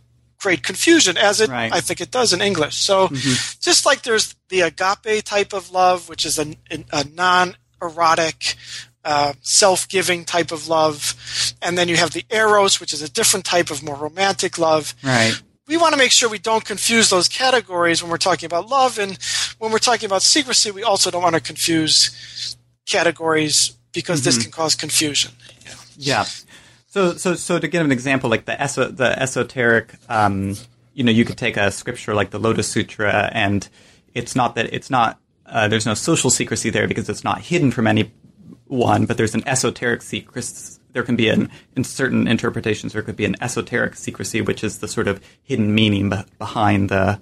[0.46, 1.74] create confusion, as it right.
[1.74, 2.76] I think it does in English.
[2.76, 3.60] So mm-hmm.
[3.62, 8.56] just like there's the agape type of love, which is a, a non-erotic,
[9.04, 11.16] uh, self-giving type of love,
[11.64, 14.94] and then you have the eros, which is a different type of more romantic love.
[15.04, 15.34] Right.
[15.68, 19.00] We want to make sure we don't confuse those categories when we're talking about love,
[19.00, 19.18] and
[19.58, 22.56] when we're talking about secrecy, we also don't want to confuse
[22.86, 24.26] categories because mm-hmm.
[24.26, 25.32] this can cause confusion.
[25.66, 25.74] Yeah.
[25.98, 26.26] yeah.
[26.96, 30.56] So, so, so to give an example, like the eso- the esoteric, um,
[30.94, 33.68] you know, you could take a scripture like the Lotus Sutra, and
[34.14, 37.72] it's not that it's not uh, there's no social secrecy there because it's not hidden
[37.72, 40.80] from anyone, but there's an esoteric secrecy.
[40.94, 44.80] There can be an in certain interpretations there could be an esoteric secrecy, which is
[44.80, 47.20] the sort of hidden meaning behind the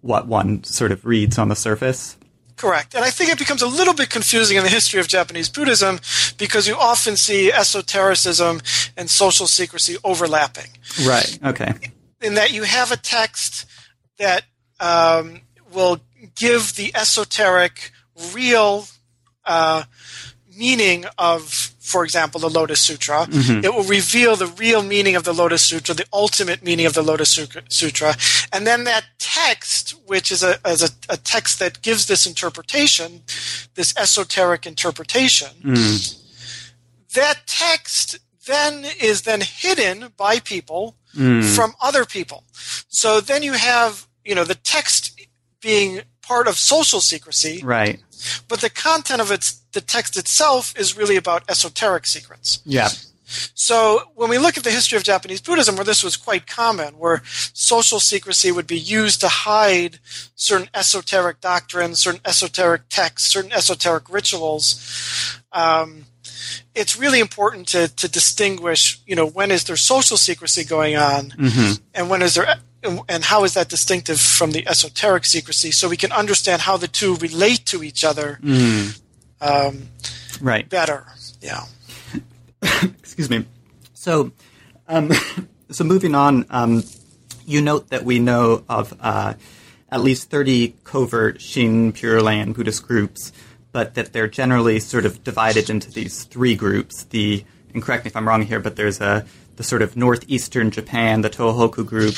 [0.00, 2.16] what one sort of reads on the surface.
[2.56, 2.94] Correct.
[2.94, 5.98] And I think it becomes a little bit confusing in the history of Japanese Buddhism
[6.38, 8.60] because you often see esotericism
[8.96, 10.70] and social secrecy overlapping.
[11.04, 11.38] Right.
[11.44, 11.74] Okay.
[12.20, 13.66] In that you have a text
[14.18, 14.44] that
[14.78, 15.40] um,
[15.72, 16.00] will
[16.36, 17.90] give the esoteric
[18.32, 18.86] real
[19.44, 19.84] uh,
[20.56, 23.26] meaning of for example, the Lotus Sutra.
[23.26, 23.62] Mm-hmm.
[23.62, 27.02] It will reveal the real meaning of the Lotus Sutra, the ultimate meaning of the
[27.02, 28.14] Lotus Sutra.
[28.50, 33.20] And then that text, which is a, is a, a text that gives this interpretation,
[33.74, 36.18] this esoteric interpretation, mm.
[37.12, 41.44] that text then is then hidden by people mm.
[41.54, 42.44] from other people.
[42.88, 45.20] So then you have, you know, the text
[45.60, 47.60] being part of social secrecy.
[47.62, 48.00] Right.
[48.48, 52.60] But the content of its the text itself is really about esoteric secrets.
[52.64, 52.88] Yeah.
[53.54, 56.98] So when we look at the history of Japanese Buddhism, where this was quite common,
[56.98, 59.98] where social secrecy would be used to hide
[60.34, 66.06] certain esoteric doctrines, certain esoteric texts, certain esoteric rituals, um,
[66.74, 71.30] it's really important to, to distinguish, you know, when is there social secrecy going on,
[71.30, 71.82] mm-hmm.
[71.94, 72.56] and when is there
[73.08, 76.86] and how is that distinctive from the esoteric secrecy so we can understand how the
[76.86, 79.00] two relate to each other mm.
[79.44, 79.88] Um,
[80.40, 80.68] right.
[80.68, 81.06] better.
[81.40, 81.64] Yeah.
[82.62, 83.46] Excuse me.
[83.92, 84.32] So
[84.88, 85.12] um,
[85.70, 86.84] so moving on um,
[87.46, 89.34] you note that we know of uh,
[89.90, 93.32] at least 30 covert shin pure land buddhist groups
[93.72, 97.04] but that they're generally sort of divided into these three groups.
[97.04, 99.26] The and correct me if i'm wrong here but there's a
[99.56, 102.14] the sort of northeastern Japan, the Tohoku group,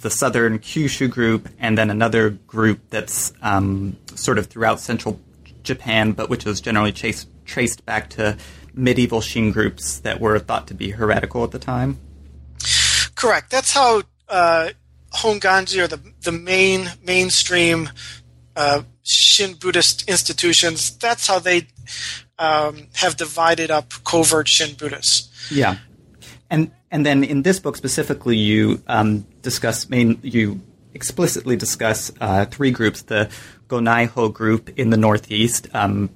[0.00, 5.18] the southern Kyushu group, and then another group that's um, sort of throughout central
[5.66, 8.38] Japan, but which is generally chased, traced back to
[8.74, 11.98] medieval Shin groups that were thought to be heretical at the time.
[13.14, 13.50] Correct.
[13.50, 14.70] That's how uh,
[15.14, 17.90] Honganji or the the main mainstream
[18.54, 20.96] uh, Shin Buddhist institutions.
[20.96, 21.68] That's how they
[22.38, 25.30] um, have divided up covert Shin Buddhists.
[25.50, 25.78] Yeah,
[26.50, 30.60] and and then in this book specifically, you um, discuss main you
[30.94, 33.30] explicitly discuss uh, three groups: the
[33.68, 36.10] Gonaiho group in the Northeast, um,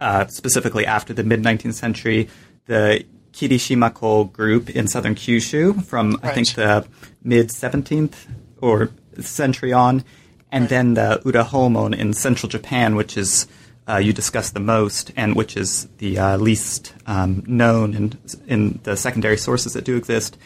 [0.00, 2.28] uh, specifically after the mid 19th century,
[2.66, 6.24] the Kirishimako group in southern Kyushu from right.
[6.24, 6.86] I think the
[7.22, 8.14] mid 17th
[8.60, 10.04] or century on,
[10.50, 10.70] and right.
[10.70, 13.46] then the Urahomon in central Japan, which is
[13.88, 18.80] uh, you discuss the most, and which is the uh, least um, known in, in
[18.84, 20.36] the secondary sources that do exist.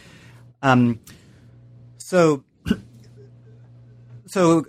[0.63, 1.01] Um,
[1.99, 2.45] so,
[4.27, 4.65] so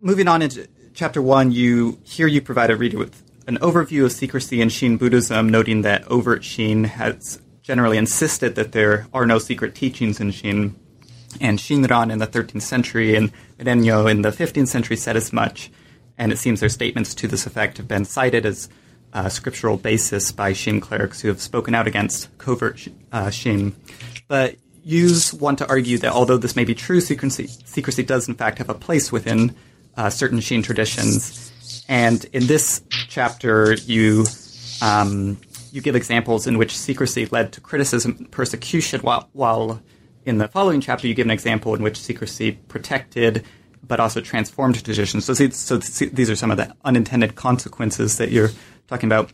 [0.00, 4.12] moving on into chapter one, you here you provide a reader with an overview of
[4.12, 9.38] secrecy in Shin Buddhism, noting that overt Shin has generally insisted that there are no
[9.38, 10.74] secret teachings in Shin,
[11.38, 15.70] and Shinran in the 13th century and Rennyo in the 15th century said as much
[16.16, 18.70] and it seems their statements to this effect have been cited as
[19.12, 23.76] uh, scriptural basis by Shin clerics who have spoken out against covert uh, Shin.
[24.28, 28.34] But you want to argue that although this may be true, secrecy, secrecy does in
[28.34, 29.54] fact have a place within
[29.96, 31.84] uh, certain Shin traditions.
[31.88, 34.26] And in this chapter, you
[34.82, 35.38] um,
[35.72, 39.82] you give examples in which secrecy led to criticism and persecution, while, while
[40.24, 43.44] in the following chapter, you give an example in which secrecy protected
[43.86, 45.24] but also transformed traditions.
[45.24, 48.50] So, so these are some of the unintended consequences that you're
[48.88, 49.30] talking about.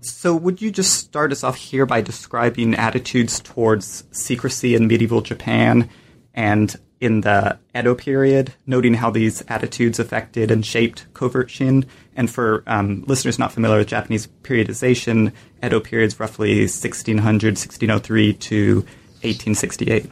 [0.00, 5.22] So, would you just start us off here by describing attitudes towards secrecy in medieval
[5.22, 5.88] Japan
[6.34, 11.84] and in the Edo period, noting how these attitudes affected and shaped covert Shin.
[12.16, 15.32] And for um, listeners not familiar with Japanese periodization,
[15.62, 18.74] Edo period is roughly 1600, 1603 to
[19.20, 20.10] 1868.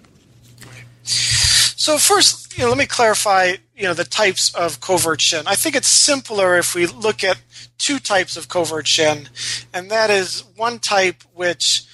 [1.05, 5.47] So first, you know, let me clarify, you know, the types of covert shin.
[5.47, 7.41] I think it's simpler if we look at
[7.79, 9.31] two types of covert shin,
[9.73, 11.85] and that is one type which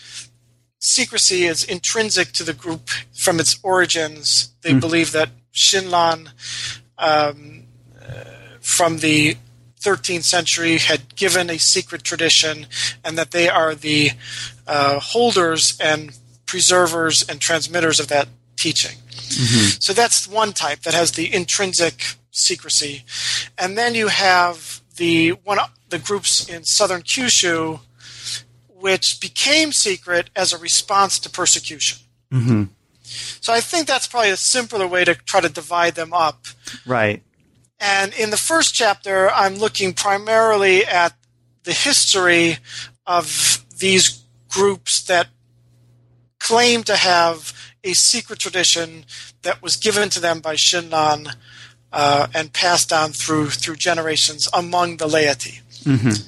[0.79, 4.51] secrecy is intrinsic to the group from its origins.
[4.63, 4.81] They mm.
[4.81, 6.31] believe that Shinran
[6.99, 7.65] um,
[8.01, 8.25] uh,
[8.61, 9.37] from the
[9.81, 12.67] 13th century had given a secret tradition,
[13.05, 14.11] and that they are the
[14.67, 18.97] uh, holders and preservers and transmitters of that teaching.
[19.11, 19.79] Mm-hmm.
[19.81, 23.05] So that's one type that has the intrinsic secrecy,
[23.57, 25.59] and then you have the one
[25.89, 27.81] the groups in southern Kyushu,
[28.89, 31.99] which became secret as a response to persecution.
[32.33, 32.65] Mm-hmm.
[33.03, 36.47] So I think that's probably a simpler way to try to divide them up.
[36.87, 37.23] Right.
[37.79, 41.13] And in the first chapter, I'm looking primarily at
[41.65, 42.57] the history
[43.07, 45.29] of these groups that
[46.39, 47.53] claim to have
[47.85, 49.05] a secret tradition
[49.43, 51.37] that was given to them by Shinran
[51.93, 55.61] uh, and passed on through through generations among the laity.
[55.85, 56.25] Mm-hmm.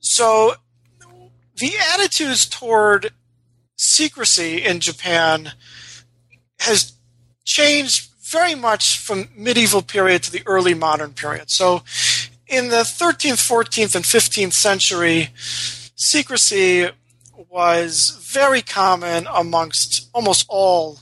[0.00, 0.54] So
[1.60, 3.12] the attitudes toward
[3.76, 5.52] secrecy in Japan
[6.60, 6.94] has
[7.44, 11.50] changed very much from medieval period to the early modern period.
[11.50, 11.82] So
[12.46, 15.30] in the 13th, 14th, and 15th century,
[15.96, 16.90] secrecy
[17.48, 20.98] was very common amongst almost all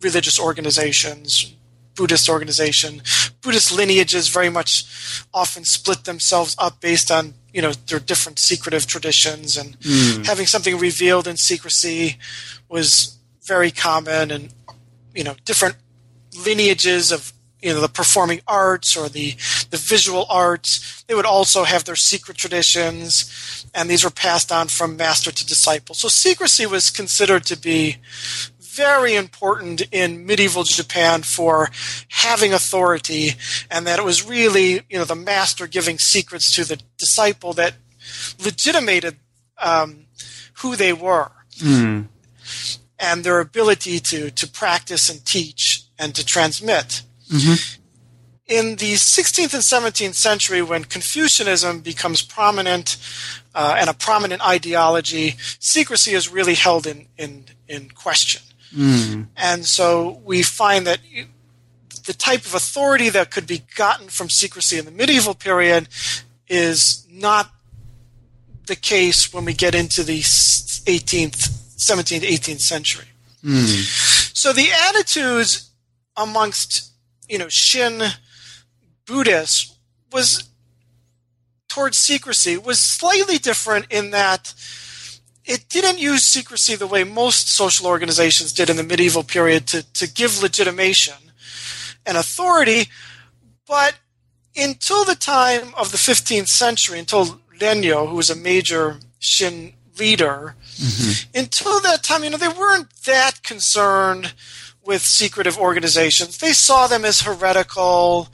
[0.00, 1.54] religious organizations,
[2.00, 3.02] Buddhist organization.
[3.42, 8.86] Buddhist lineages very much often split themselves up based on you know their different secretive
[8.86, 10.24] traditions, and mm.
[10.24, 12.16] having something revealed in secrecy
[12.70, 14.48] was very common, and
[15.14, 15.76] you know different
[16.46, 19.32] lineages of you know the performing arts or the
[19.68, 24.68] the visual arts they would also have their secret traditions and these were passed on
[24.68, 27.98] from master to disciple so secrecy was considered to be
[28.86, 31.70] very important in medieval Japan for
[32.08, 33.34] having authority
[33.70, 37.74] and that it was really you know the master giving secrets to the disciple that
[38.44, 39.16] legitimated
[39.58, 40.06] um,
[40.60, 42.06] who they were mm.
[42.98, 47.82] and their ability to to practice and teach and to transmit Mm-hmm.
[48.46, 52.96] In the 16th and 17th century, when Confucianism becomes prominent
[53.54, 58.42] uh, and a prominent ideology, secrecy is really held in, in, in question.
[58.74, 59.28] Mm.
[59.36, 61.00] And so we find that
[62.06, 65.88] the type of authority that could be gotten from secrecy in the medieval period
[66.48, 67.50] is not
[68.66, 73.06] the case when we get into the 18th, 17th, 18th century.
[73.44, 74.36] Mm.
[74.36, 75.70] So the attitudes
[76.16, 76.90] amongst
[77.30, 78.02] you know, Shin
[79.06, 79.76] Buddhists
[80.12, 80.50] was
[81.68, 84.52] towards secrecy was slightly different in that
[85.50, 89.82] it didn't use secrecy the way most social organizations did in the medieval period to,
[89.94, 91.14] to give legitimation
[92.06, 92.88] and authority,
[93.66, 93.96] but
[94.56, 100.54] until the time of the 15th century, until Rennyo, who was a major Shin leader,
[100.76, 101.38] mm-hmm.
[101.38, 104.32] until that time, you know, they weren't that concerned
[104.84, 106.38] with secretive organizations.
[106.38, 108.28] They saw them as heretical,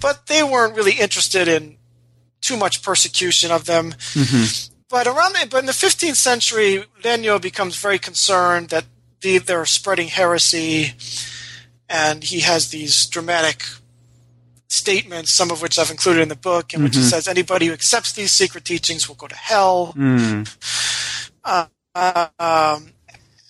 [0.00, 1.78] but they weren't really interested in
[2.40, 3.90] too much persecution of them.
[3.90, 4.70] Mm-hmm.
[4.90, 8.84] But around the, but in the 15th century, Rennyo becomes very concerned that
[9.20, 10.94] they, they're spreading heresy,
[11.88, 13.62] and he has these dramatic
[14.68, 17.02] statements, some of which I've included in the book, in which mm-hmm.
[17.02, 19.94] he says anybody who accepts these secret teachings will go to hell.
[19.96, 20.56] Mm.
[21.44, 22.92] Uh, uh, um,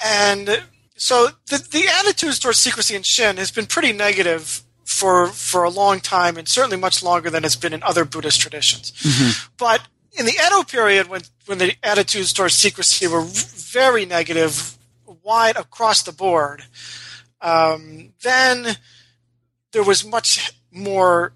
[0.04, 0.64] and
[0.96, 5.70] so the the attitudes towards secrecy in Shin has been pretty negative for for a
[5.70, 8.92] long time, and certainly much longer than it's been in other Buddhist traditions.
[8.92, 9.52] Mm-hmm.
[9.58, 9.82] But
[10.18, 14.76] in the Edo period, when when the attitudes towards secrecy were very negative,
[15.22, 16.64] wide across the board,
[17.40, 18.76] um, then
[19.72, 21.32] there was much more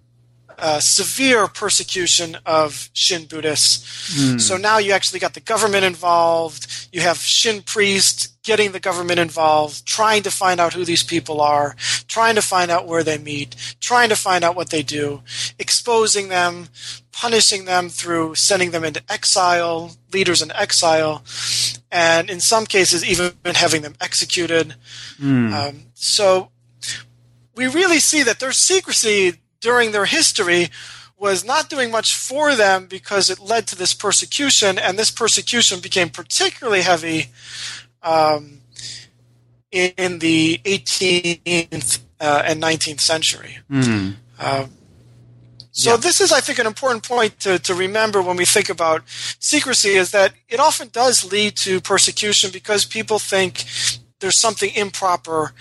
[0.59, 4.15] uh, severe persecution of Shin Buddhists.
[4.19, 4.41] Mm.
[4.41, 6.89] So now you actually got the government involved.
[6.93, 11.41] You have Shin priests getting the government involved, trying to find out who these people
[11.41, 11.75] are,
[12.07, 15.23] trying to find out where they meet, trying to find out what they do,
[15.59, 16.69] exposing them,
[17.11, 21.25] punishing them through sending them into exile, leaders in exile,
[21.91, 24.75] and in some cases even having them executed.
[25.19, 25.53] Mm.
[25.53, 26.51] Um, so
[27.55, 30.69] we really see that there's secrecy during their history
[31.17, 35.81] was not doing much for them because it led to this persecution, and this persecution
[35.81, 37.21] became particularly heavy
[38.03, 38.61] um,
[39.73, 43.59] in the 18th uh, and 19th century.
[43.71, 44.15] Mm.
[45.77, 45.97] So Yeah.
[45.97, 49.03] this is, I think, an important point to, to remember when we think about
[49.41, 53.65] secrecy is that it often does lead to persecution because people think
[54.21, 55.53] there's something improper.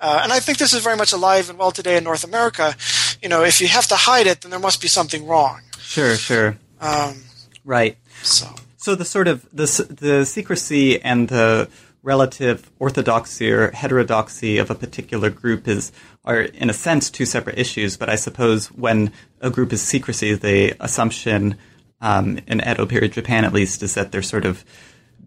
[0.00, 2.74] Uh, and I think this is very much alive and well today in North America.
[3.22, 5.60] You know, if you have to hide it, then there must be something wrong.
[5.78, 6.58] Sure, sure.
[6.80, 7.22] Um,
[7.64, 7.96] Right.
[8.22, 8.46] so
[8.76, 11.68] So the sort of the the secrecy and the
[12.02, 15.92] relative orthodoxy or heterodoxy of a particular group is
[16.24, 17.96] are in a sense two separate issues.
[17.96, 21.56] But I suppose when a group is secrecy, the assumption
[22.00, 24.64] um, in Edo period Japan, at least, is that they're sort of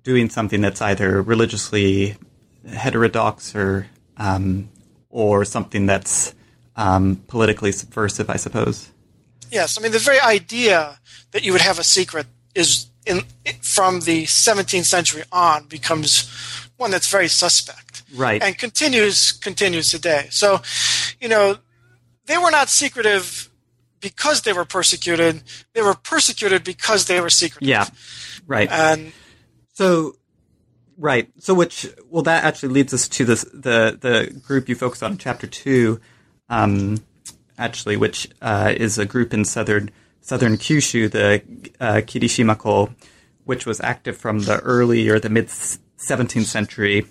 [0.04, 2.18] doing something that's either religiously
[2.68, 3.88] heterodox or
[4.18, 4.70] um,
[5.10, 6.36] or something that's
[6.76, 8.30] um, politically subversive.
[8.30, 8.90] I suppose.
[9.52, 11.00] Yes, I mean the very idea
[11.32, 13.22] that you would have a secret is in
[13.62, 16.28] from the 17th century on becomes
[16.78, 18.42] one that's very suspect Right.
[18.42, 20.28] and continues continues today.
[20.32, 20.62] So,
[21.22, 21.58] you know,
[22.26, 23.50] they were not secretive
[24.00, 25.44] because they were persecuted.
[25.74, 27.68] They were persecuted because they were secretive.
[27.68, 27.86] yeah.
[28.48, 28.70] Right.
[28.72, 29.12] And
[29.74, 30.16] So,
[30.98, 31.30] right.
[31.40, 35.14] So, which well, that actually leads us to this the the group you focus on
[35.14, 36.00] in chapter two,
[36.50, 36.98] um,
[37.58, 39.92] actually, which uh, is a group in southern
[40.22, 41.44] southern Kyushu, the
[41.80, 42.94] uh, Kirishimako,
[43.44, 47.06] which was active from the early or the mid 17th century.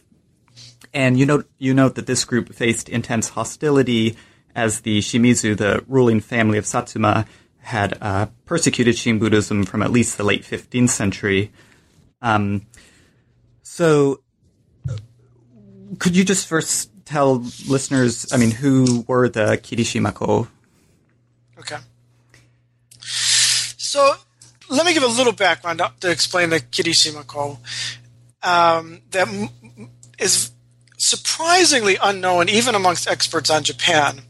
[0.93, 4.17] And you note you note that this group faced intense hostility
[4.55, 7.27] as the Shimazu, the ruling family of Satsuma,
[7.59, 11.51] had uh, persecuted Shin Buddhism from at least the late 15th century.
[12.23, 12.67] Um,
[13.63, 14.21] so,
[15.99, 20.49] could you just first tell listeners, I mean, who were the Kirishimako?
[21.59, 21.77] Okay.
[23.01, 24.15] So
[24.71, 27.59] let me give a little background to- explain the Kirishimako.
[28.43, 29.29] Um, that
[30.19, 30.51] is
[30.99, 34.23] surprisingly unknown even amongst experts on Japan.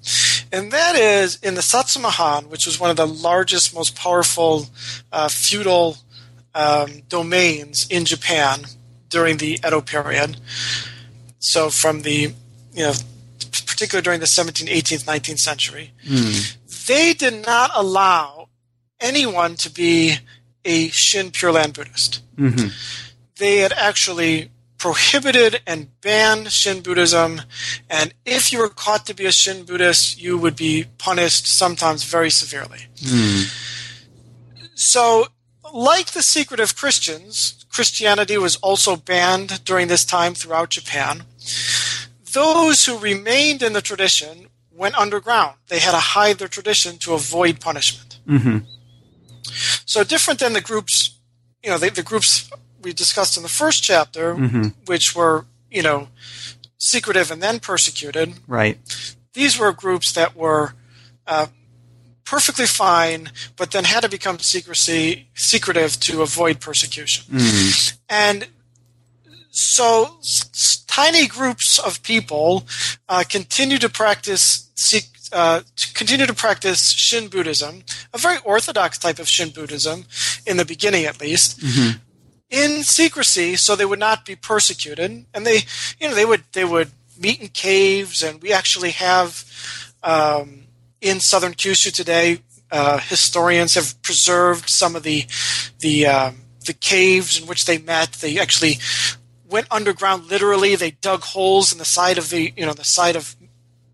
[0.52, 4.66] And that is in the Satsuma Han, which was one of the largest, most powerful
[5.12, 5.96] uh, feudal
[6.54, 8.64] um, domains in Japan
[9.08, 10.36] during the Edo period.
[11.38, 12.34] So from the,
[12.74, 12.92] you know,
[13.66, 15.92] particularly during the 17th, 18th, 19th century
[16.86, 18.48] they did not allow
[19.00, 20.16] anyone to be
[20.64, 22.22] a Shin Pure Land Buddhist.
[22.36, 22.68] Mm-hmm.
[23.36, 27.42] They had actually prohibited and banned Shin Buddhism,
[27.88, 32.04] and if you were caught to be a Shin Buddhist, you would be punished, sometimes
[32.04, 32.86] very severely.
[34.74, 35.28] So,
[35.72, 41.24] like the secretive Christians, Christianity was also banned during this time throughout Japan.
[42.34, 45.56] Those who remained in the tradition went underground.
[45.68, 48.18] They had to hide their tradition to avoid punishment.
[48.26, 48.58] Mm-hmm.
[49.86, 51.18] So different than the groups,
[51.62, 52.50] you know, the, the groups
[52.82, 54.34] we discussed in the first chapter,
[54.86, 56.08] which were, you know,
[56.76, 58.34] secretive and then persecuted.
[58.48, 58.78] Right.
[59.32, 60.74] These were groups that were
[61.26, 61.46] uh,
[62.24, 67.36] perfectly fine, but then had to become secrecy secretive to avoid persecution.
[68.08, 68.48] And
[69.56, 72.64] so s- tiny groups of people
[73.08, 74.60] uh, continue to practice
[75.32, 77.82] uh, to continue to practice Shin Buddhism,
[78.12, 80.04] a very orthodox type of Shin Buddhism,
[80.46, 81.60] in the beginning at least,
[82.50, 85.24] in secrecy, so they would not be persecuted.
[85.34, 85.60] And they,
[86.00, 89.44] you know, they would they would meet in caves, and we actually have
[90.02, 90.64] um,
[91.00, 92.38] in southern Kyushu today.
[92.70, 95.26] Uh, historians have preserved some of the
[95.78, 96.36] the um,
[96.66, 98.12] the caves in which they met.
[98.14, 98.78] They actually
[99.54, 100.26] went underground.
[100.26, 103.36] Literally, they dug holes in the side of the you know the side of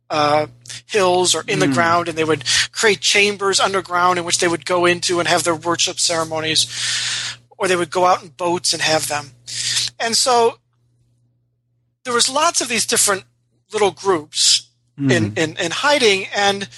[0.08, 0.46] uh,
[0.86, 4.64] hills or in the ground, and they would create chambers underground in which they would
[4.64, 8.82] go into and have their worship ceremonies, or they would go out in boats and
[8.82, 9.26] have them.
[10.00, 10.58] And so
[12.04, 13.24] there was lots of these different
[13.70, 14.66] little groups
[14.98, 16.68] in, in, in hiding, and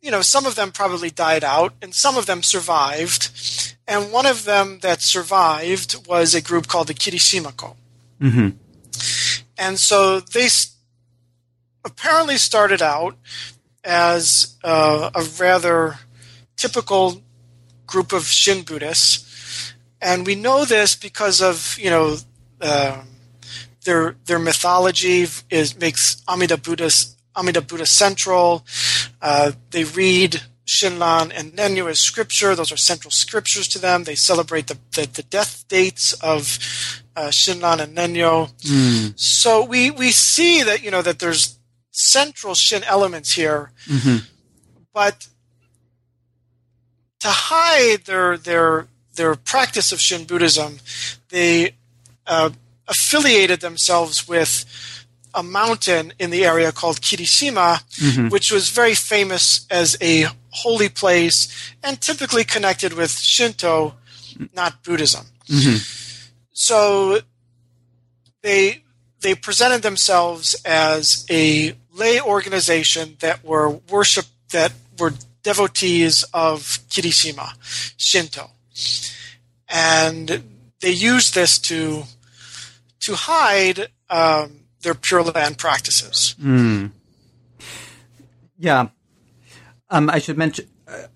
[0.00, 3.30] you know some of them probably died out, and some of them survived.
[3.86, 7.76] And one of them that survived was a group called the Kirishimako.
[8.22, 8.48] Mm-hmm.
[9.58, 10.48] And so they
[11.84, 13.16] apparently started out
[13.84, 15.98] as uh, a rather
[16.56, 17.20] typical
[17.86, 22.16] group of Shin Buddhists, and we know this because of you know
[22.60, 23.08] um
[23.84, 26.90] their their mythology is makes Amida Buddha
[27.36, 28.64] Amida Buddha central.
[29.20, 30.42] Uh, they read
[30.76, 34.04] Shinran and Rennyo as scripture; those are central scriptures to them.
[34.04, 36.58] They celebrate the the, the death dates of
[37.16, 38.50] uh, Shinran and Rennyo.
[39.16, 41.58] So we we see that you know that there's
[41.90, 43.70] central Shin elements here,
[44.94, 45.28] but
[47.20, 50.78] to hide their their their practice of Shin Buddhism,
[51.28, 51.74] they
[52.26, 52.50] uh,
[52.88, 54.64] affiliated themselves with
[55.34, 57.80] a mountain in the area called Kirishima,
[58.30, 63.94] which was very famous as a holy place and typically connected with Shinto,
[64.54, 65.26] not Buddhism.
[66.52, 67.20] So
[68.42, 68.82] they
[69.20, 77.54] they presented themselves as a lay organization that were worship that were devotees of Kirishima,
[77.96, 78.50] Shinto,
[79.68, 80.44] and
[80.80, 82.04] they used this to
[83.00, 86.36] to hide um, their Pure Land practices.
[88.58, 88.88] Yeah.
[89.92, 90.66] Um, I should mention.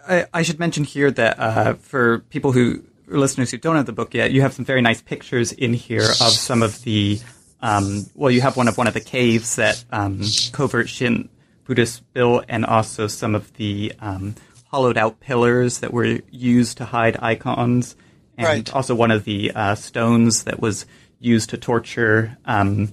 [0.07, 3.93] I, I should mention here that uh, for people who listeners who don't have the
[3.93, 7.19] book yet, you have some very nice pictures in here of some of the.
[7.61, 10.21] Um, well, you have one of one of the caves that um,
[10.53, 11.29] covert Shin
[11.65, 14.35] Buddhists built, and also some of the um,
[14.67, 17.97] hollowed out pillars that were used to hide icons,
[18.37, 18.75] and Right.
[18.75, 20.85] also one of the uh, stones that was
[21.19, 22.93] used to torture um,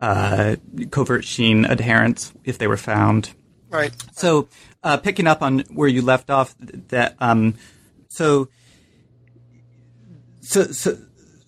[0.00, 0.56] uh,
[0.90, 3.30] covert Shin adherents if they were found.
[3.70, 3.92] Right.
[4.12, 4.48] So,
[4.86, 7.54] uh, picking up on where you left off, that um,
[8.08, 8.48] so,
[10.40, 10.96] so, so,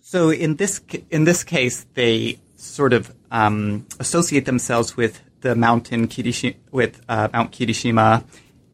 [0.00, 0.80] so in this
[1.10, 7.28] in this case, they sort of um, associate themselves with the mountain Kirishi- with uh,
[7.32, 8.24] Mount Kirishima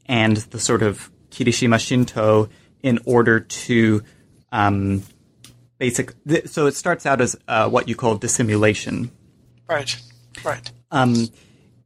[0.06, 2.48] and the sort of Kirishima Shinto
[2.82, 4.02] in order to
[4.50, 5.02] um,
[5.76, 6.14] basic.
[6.26, 9.10] Th- so it starts out as uh, what you call dissimulation.
[9.68, 9.94] Right.
[10.42, 10.70] Right.
[10.90, 11.28] Um,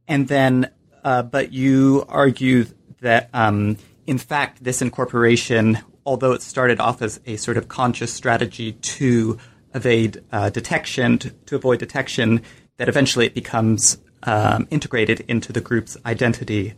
[0.07, 0.71] and then,
[1.03, 2.65] uh, but you argue
[3.01, 3.77] that, um,
[4.07, 9.37] in fact, this incorporation, although it started off as a sort of conscious strategy to
[9.73, 12.41] evade uh, detection, to, to avoid detection,
[12.77, 16.73] that eventually it becomes um, integrated into the group's identity.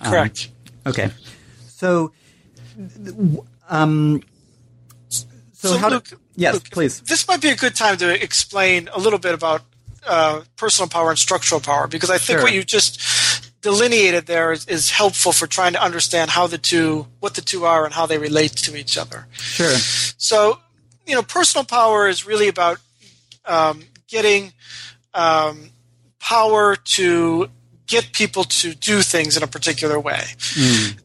[0.00, 0.50] Um, Correct.
[0.86, 1.10] Okay.
[1.66, 2.12] So,
[3.68, 4.22] um,
[5.08, 5.88] so, So, how?
[5.98, 7.00] do- yes, Luke, please.
[7.02, 9.62] This might be a good time to explain a little bit about
[10.06, 12.42] uh, personal power and structural power because I think Sure.
[12.44, 13.00] what you just
[13.60, 17.64] delineated there is, is helpful for trying to understand how the two, what the two
[17.64, 19.26] are, and how they relate to each other.
[19.32, 19.74] Sure.
[20.16, 20.58] So,
[21.06, 22.78] you know, personal power is really about
[23.44, 24.52] um, getting
[25.14, 25.70] um,
[26.20, 27.50] power to
[27.86, 30.22] get people to do things in a particular way.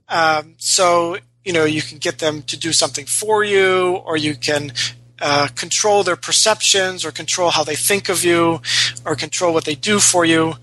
[0.09, 4.35] Um, so, you know, you can get them to do something for you, or you
[4.35, 4.73] can
[5.21, 8.61] uh, control their perceptions, or control how they think of you,
[9.05, 10.55] or control what they do for you.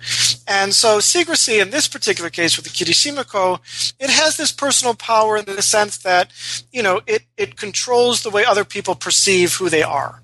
[0.46, 3.60] And so, secrecy in this particular case with the Kirishimako,
[3.98, 6.32] it has this personal power in the sense that,
[6.72, 10.20] you know, it, it controls the way other people perceive who they are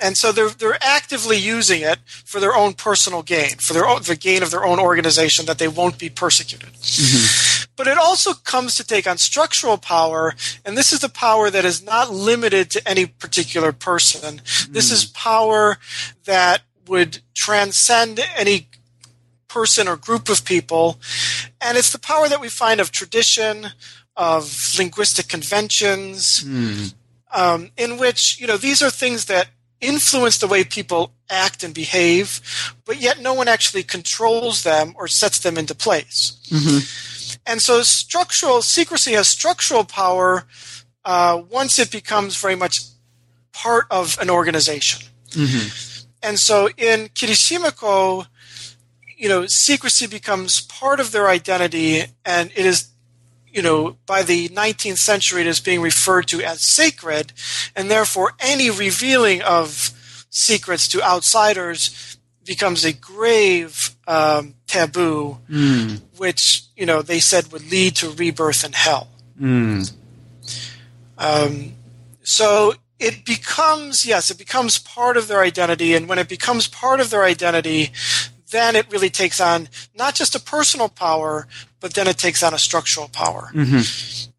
[0.00, 4.02] and so they're they're actively using it for their own personal gain, for their own
[4.02, 6.70] the gain of their own organization, that they won't be persecuted.
[7.78, 11.64] But it also comes to take on structural power, and this is the power that
[11.64, 14.42] is not limited to any particular person.
[14.68, 14.94] This hmm.
[14.94, 15.78] is power
[16.24, 18.68] that would transcend any
[19.46, 20.98] person or group of people,
[21.60, 23.68] and it's the power that we find of tradition,
[24.16, 26.86] of linguistic conventions, hmm.
[27.32, 29.50] um, in which you know these are things that
[29.80, 32.40] influence the way people act and behave,
[32.84, 36.38] but yet no one actually controls them or sets them into place.
[36.50, 37.07] Mm-hmm.
[37.46, 40.44] And so, structural secrecy has structural power
[41.04, 42.82] uh, once it becomes very much
[43.52, 45.08] part of an organization.
[46.22, 48.26] And so, in Kirishimako,
[49.16, 52.90] you know, secrecy becomes part of their identity, and it is
[53.50, 57.32] you know, by the 19th century, it is being referred to as sacred,
[57.74, 59.90] and therefore any revealing of
[60.30, 62.17] secrets to outsiders
[62.48, 65.38] becomes a grave um, taboo,
[66.16, 69.06] which you know they said would lead to rebirth in hell.
[71.18, 71.74] Um,
[72.22, 76.98] so it becomes yes, it becomes part of their identity, and when it becomes part
[77.00, 77.92] of their identity,
[78.50, 81.46] then it really takes on not just a personal power,
[81.80, 83.50] but then it takes on a structural power.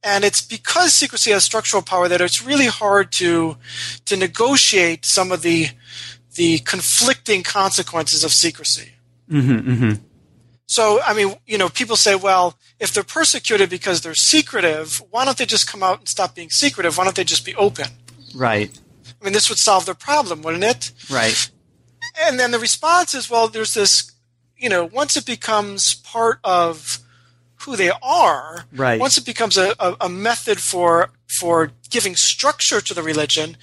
[0.03, 3.57] And it's because secrecy has structural power that it's really hard to
[4.05, 5.67] to negotiate some of the
[6.39, 8.89] the conflicting consequences of secrecy.
[9.29, 9.93] Mm-hmm, mm-hmm.
[10.65, 15.25] So, I mean, you know, people say, well, if they're persecuted because they're secretive, why
[15.25, 16.97] don't they just come out and stop being secretive?
[16.97, 17.87] Why don't they just be open?
[18.35, 18.69] Right.
[19.19, 20.91] I mean, this would solve their problem, wouldn't it?
[21.09, 21.51] Right.
[22.25, 23.91] and then the response is well there's this
[24.63, 25.81] you know once it becomes
[26.15, 26.99] part of
[27.63, 28.99] who they are Right.
[28.99, 31.09] once it becomes a, a, a method for
[31.39, 33.57] for giving structure to the religion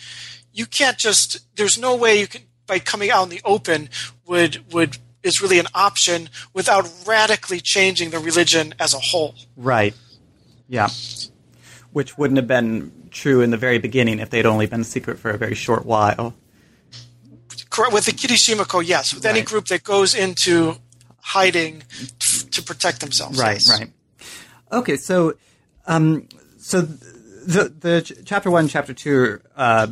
[0.58, 3.88] you can't just there's no way you can by coming out in the open
[4.26, 9.94] would would is really an option without radically changing the religion as a whole Right.
[10.68, 10.88] Yeah.
[11.92, 15.30] Which wouldn't have been true in the very beginning if they'd only been secret for
[15.30, 16.34] a very short while.
[17.70, 17.92] Correct.
[17.92, 19.14] With the Kirishimako, yes.
[19.14, 20.76] With any group that goes into
[21.20, 21.82] hiding
[22.20, 23.38] f- to protect themselves.
[23.40, 23.68] Right, yes.
[23.70, 23.90] right.
[24.72, 25.34] Okay, so
[25.86, 29.88] um, so the the ch- chapter one, chapter two uh,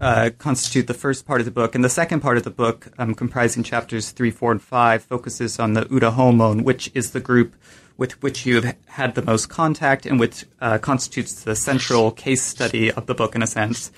[0.00, 2.88] uh, constitute the first part of the book, and the second part of the book,
[2.98, 7.20] um, comprising chapters three, four, and five, focuses on the Ura Homon, which is the
[7.20, 7.54] group
[7.96, 12.42] with which you have had the most contact and which uh, constitutes the central case
[12.42, 13.90] study of the book in a sense.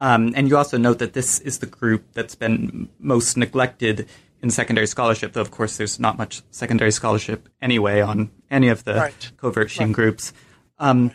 [0.00, 4.06] Um, and you also note that this is the group that's been most neglected
[4.42, 8.84] in secondary scholarship, though of course there's not much secondary scholarship anyway on any of
[8.84, 9.32] the Right.
[9.38, 10.32] covert Shin groups.
[10.78, 11.10] Um,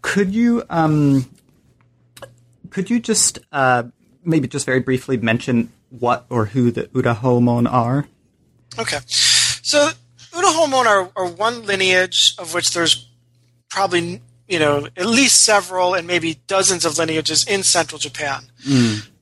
[0.00, 1.28] could you um,
[2.72, 3.84] could you just uh,
[4.24, 8.08] maybe just very briefly mention what or who the Ura Homon are?
[8.78, 8.98] Okay.
[9.06, 9.90] So
[10.32, 13.08] Urahomon are, are one lineage of which there's
[13.68, 18.44] probably you know at least several and maybe dozens of lineages in central Japan.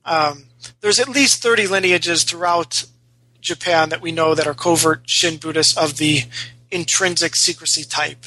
[0.05, 0.45] Um,
[0.81, 2.85] there's at least 30 lineages throughout
[3.39, 6.23] Japan that we know that are covert Shin Buddhists of the
[6.69, 8.25] intrinsic secrecy type.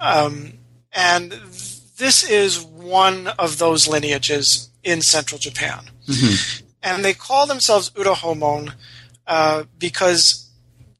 [0.00, 0.54] Um,
[0.92, 1.32] and
[1.98, 5.84] this is one of those lineages in central Japan.
[6.82, 8.74] And they call themselves Urahomon
[9.26, 10.50] uh, because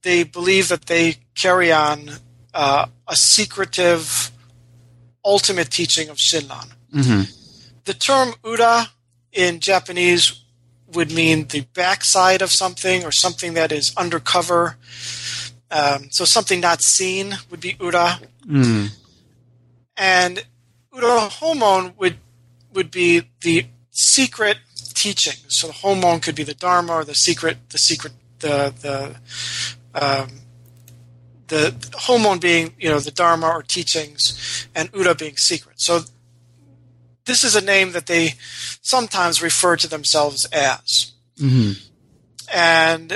[0.03, 2.11] they believe that they carry on
[2.55, 4.31] uh, a secretive,
[5.25, 6.73] ultimate teaching of Shinran.
[7.85, 8.89] The term Ura
[9.33, 10.41] in Japanese
[10.95, 14.77] would mean the backside of something or something that is undercover.
[15.71, 18.21] Um, so something not seen would be Ura.
[19.97, 20.45] And
[20.93, 22.19] Ura Homon would
[22.73, 24.59] would be the secret
[24.95, 25.37] teaching.
[25.49, 29.17] So the Homon could be the Dharma or the secret, the secret, the the
[29.95, 30.29] um,
[31.49, 31.71] the
[32.07, 35.81] Homon being you know the Dharma or teachings, and Ura being secret.
[35.81, 36.01] So
[37.25, 38.35] this is a name that they
[38.83, 41.13] sometimes refer to themselves as.
[42.53, 43.11] And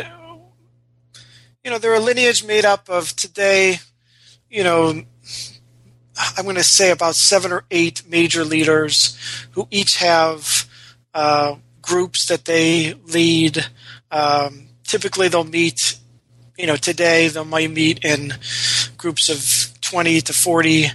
[1.62, 3.80] you know they're a lineage made up of today,
[4.48, 5.02] you know,
[6.36, 9.16] I'm going to say about seven or eight major leaders
[9.52, 10.66] who each have
[11.14, 13.66] uh, groups that they lead.
[14.10, 15.96] Um, typically, they'll meet.
[16.58, 18.32] You know, today they might meet in
[18.96, 20.86] groups of 20 to 40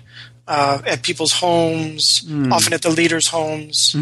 [0.48, 3.96] uh, at people's homes, often at the leaders' homes,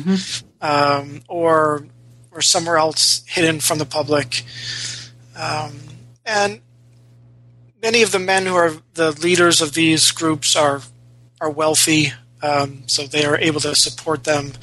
[0.62, 1.86] um, or
[2.32, 4.44] or somewhere else hidden from the public.
[5.36, 5.80] Um,
[6.26, 6.62] and
[7.82, 10.82] many of the men who are the leaders of these groups are
[11.42, 14.54] are wealthy, um, so they are able to support them,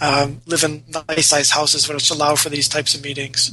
[0.00, 3.50] um, live in nice size houses, which allow for these types of meetings.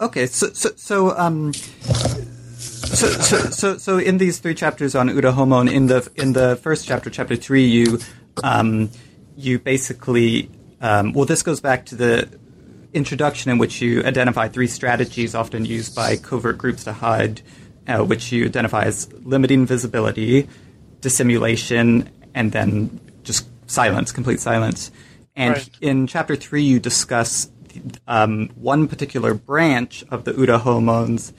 [0.00, 5.32] Okay, so so so um, so, so so so in these three chapters on Ura
[5.32, 7.98] Homon, in the in the first chapter, chapter three, you
[8.42, 8.90] um,
[9.36, 10.50] you basically
[10.80, 12.28] um, well, this goes back to the
[12.92, 17.42] introduction in which you identify three strategies often used by covert groups to hide,
[17.86, 20.48] uh, which you identify as limiting visibility,
[21.00, 24.90] dissimulation, and then just silence, complete silence.
[25.36, 25.70] And Right.
[25.80, 27.50] in chapter three, you discuss
[28.06, 31.32] um, one particular branch of the Ura Homons,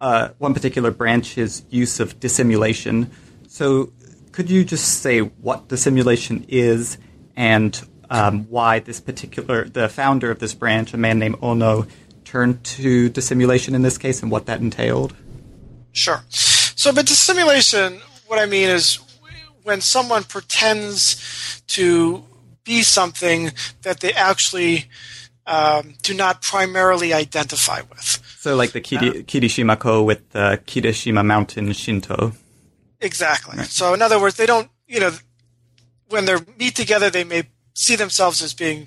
[0.00, 3.10] uh, one particular branch's use of dissimulation.
[3.48, 3.90] So,
[4.32, 6.98] could you just say what dissimulation is
[7.36, 11.86] and um, why this particular, the founder of this branch, a man named Ono,
[12.24, 15.14] turned to dissimulation in this case and what that entailed?
[15.96, 16.22] Sure.
[16.28, 18.98] So, but dissimulation, what I mean is
[19.62, 22.22] when someone pretends to
[22.64, 24.84] be something that they actually
[25.46, 28.22] um, do not primarily identify with.
[28.38, 32.32] So, like the Kiri, Kirishimako with the Kirishima Mountain Shinto.
[33.00, 33.64] Exactly.
[33.64, 35.12] So, in other words, they don't, you know,
[36.08, 37.44] when they meet together, they may
[37.74, 38.86] see themselves as being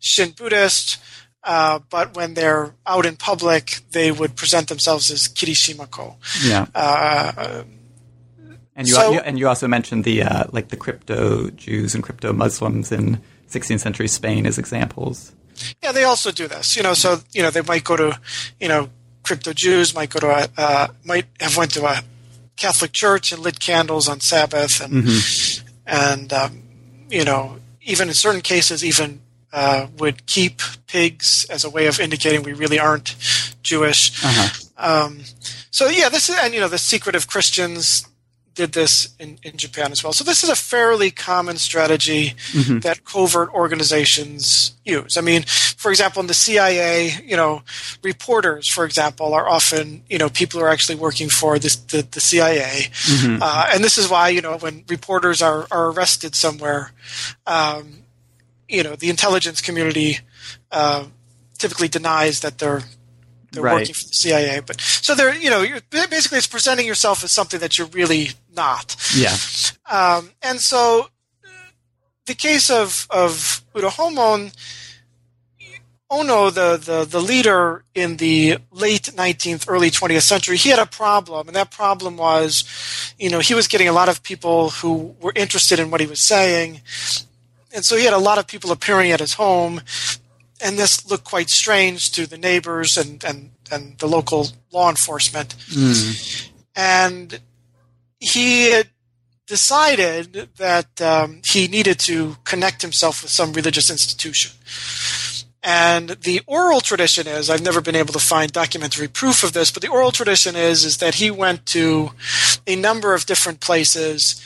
[0.00, 0.98] Shin Buddhist,
[1.44, 6.16] uh, but when they're out in public, they would present themselves as Kirishimako.
[6.44, 6.66] Yeah.
[6.74, 7.62] Uh,
[8.76, 12.32] And you, So- and you also mentioned the uh, like the crypto Jews and crypto
[12.32, 13.20] Muslims in
[13.50, 15.32] 16th century Spain as examples.
[15.82, 16.76] yeah, they also do this.
[16.76, 18.18] You know, so you know they might go to,
[18.58, 18.88] you know,
[19.22, 22.00] crypto Jews might go to a uh, might have went to a
[22.56, 25.04] Catholic church and lit candles on Sabbath, and
[25.86, 26.62] and um,
[27.10, 29.20] you know even in certain cases even
[29.52, 33.16] uh, would keep pigs as a way of indicating we really aren't
[33.62, 34.24] Jewish.
[34.76, 35.20] Um,
[35.70, 38.06] so yeah, this is and you know the secretive Christians
[38.54, 40.12] did this in, in Japan as well.
[40.12, 42.34] So this is a fairly common strategy
[42.80, 45.16] that covert organizations use.
[45.16, 47.62] I mean, for example, in the CIA, you know,
[48.02, 52.02] reporters, for example, are often you know people who are actually working for this, the
[52.02, 52.90] the CIA,
[53.40, 56.92] uh, and this is why you know when reporters are are arrested somewhere.
[57.46, 58.00] Um,
[58.70, 60.18] you know, the intelligence community
[60.70, 61.04] uh,
[61.58, 62.82] typically denies that they're
[63.52, 63.80] they're Right.
[63.80, 64.60] working for the CIA.
[64.60, 68.30] But so they're you know, you're, basically it's presenting yourself as something that you're really
[68.54, 68.96] not.
[69.14, 69.36] Yeah.
[69.90, 71.08] Um, and so,
[72.26, 74.52] the case of of Ura Homon,
[76.10, 80.86] Ono, the, the the leader in the late 19th, early 20th century, he had a
[80.86, 82.64] problem, and that problem was,
[83.18, 86.06] you know, he was getting a lot of people who were interested in what he
[86.06, 86.80] was saying,
[87.74, 89.80] and so he had a lot of people appearing at his home,
[90.60, 95.54] and this looked quite strange to the neighbors and and and the local law enforcement,
[96.74, 97.40] and
[98.18, 98.82] he
[99.46, 104.52] decided that um, he needed to connect himself with some religious institution.
[105.62, 109.70] And the oral tradition is I've never been able to find documentary proof of this,
[109.70, 112.12] but the oral tradition is is that he went to
[112.66, 114.40] a number of different places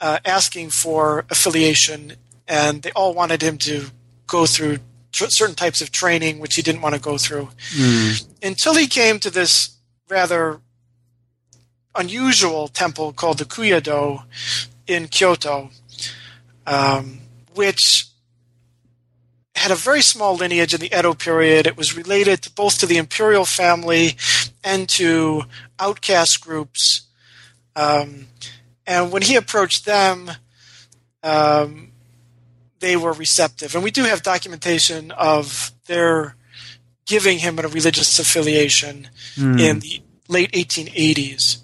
[0.00, 2.12] uh, asking for affiliation,
[2.48, 3.86] and they all wanted him to
[4.26, 4.78] go through
[5.12, 7.48] tr- certain types of training, which he didn't want to go through,
[8.42, 9.76] until he came to this
[10.08, 10.60] rather
[11.94, 14.24] unusual temple called the Kuyado
[14.86, 15.70] in Kyoto,
[16.66, 17.20] um,
[17.54, 18.06] which
[19.56, 21.66] had a very small lineage in the Edo period.
[21.66, 24.16] It was related to both to the imperial family
[24.62, 25.44] and to
[25.80, 27.06] outcast groups.
[27.74, 28.28] Um,
[28.86, 30.30] and when he approached them,
[31.22, 31.92] um,
[32.80, 33.74] they were receptive.
[33.74, 36.36] And we do have documentation of their
[37.06, 39.08] giving him a religious affiliation
[39.58, 41.58] in the late 1880s.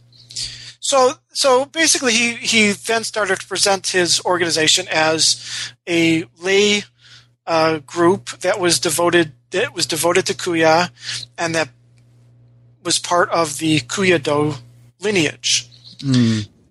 [0.80, 6.84] So, so basically, he, he then started to present his organization as a lay
[7.46, 10.90] uh, group that was devoted that was devoted to Kuya,
[11.36, 11.68] and that
[12.82, 14.54] was part of the Kuya Do
[15.00, 15.68] lineage.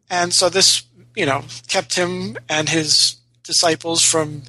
[0.10, 0.84] And so this,
[1.16, 4.44] you know, kept him and his disciples from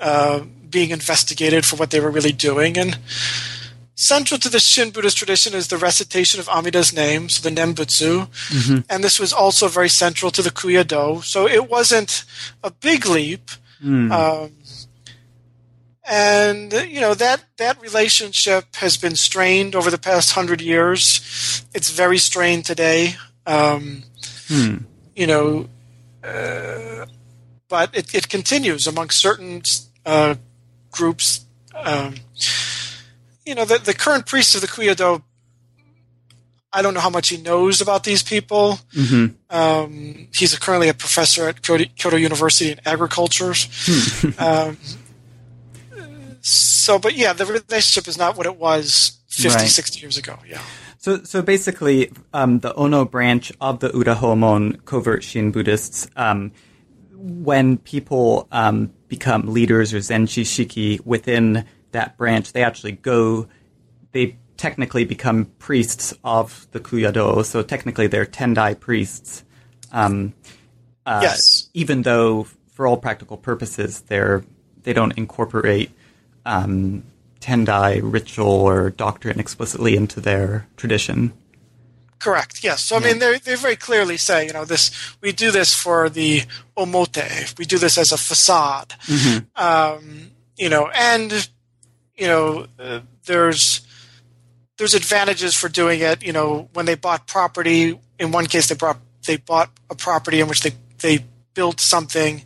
[0.00, 0.40] uh,
[0.70, 2.76] being investigated for what they were really doing.
[2.78, 2.98] And
[3.94, 8.28] central to the Shin Buddhist tradition is the recitation of Amida's name, so the Nembutsu.
[8.90, 11.22] And this was also very central to the Kuya Do.
[11.22, 12.24] So it wasn't
[12.62, 13.50] a big leap.
[14.12, 14.52] Um,
[16.08, 21.64] and you know that that relationship has been strained over the past hundred years.
[21.74, 23.16] It's very strained today.
[23.44, 24.04] Um,
[25.16, 25.68] You know,
[26.22, 27.06] uh,
[27.68, 29.62] but it, it continues among certain
[30.04, 30.36] uh,
[30.90, 31.44] groups.
[31.74, 32.14] Um,
[33.44, 35.22] you know, the, the current priest of the Kuyado,
[36.72, 38.78] I don't know how much he knows about these people.
[39.50, 43.54] Um, he's currently a professor at Kyoto, Kyoto University in agriculture.
[44.38, 44.76] um,
[46.40, 49.68] so, but yeah, the relationship is not what it was 50, Right.
[49.68, 50.38] 60 years ago.
[50.48, 50.60] Yeah.
[50.98, 56.52] So, so basically, um, the Ono branch of the Ura Homon covert Shin Buddhists, um,
[57.16, 63.48] when people um, become leaders or Zenchishiki within that branch, they actually go,
[64.12, 67.44] they technically become priests of the Kuyado.
[67.44, 69.44] So technically, they're Tendai priests.
[69.92, 70.34] Um,
[71.04, 71.68] uh, Yes.
[71.74, 74.44] Even though, for all practical purposes, they're
[74.82, 75.90] they don't incorporate
[76.44, 77.02] um,
[77.40, 81.32] Tendai ritual or doctrine explicitly into their tradition.
[82.18, 82.64] Correct.
[82.64, 82.82] Yes.
[82.82, 84.90] So I mean, they they very clearly say, you know, this
[85.20, 86.42] we do this for the
[86.76, 87.58] omote.
[87.58, 88.94] We do this as a facade.
[89.54, 91.48] Um, you know, and
[92.16, 93.86] you know, uh, there's
[94.78, 96.24] there's advantages for doing it.
[96.24, 100.40] You know, when they bought property, in one case they brought they bought a property
[100.40, 102.44] in which they they built something.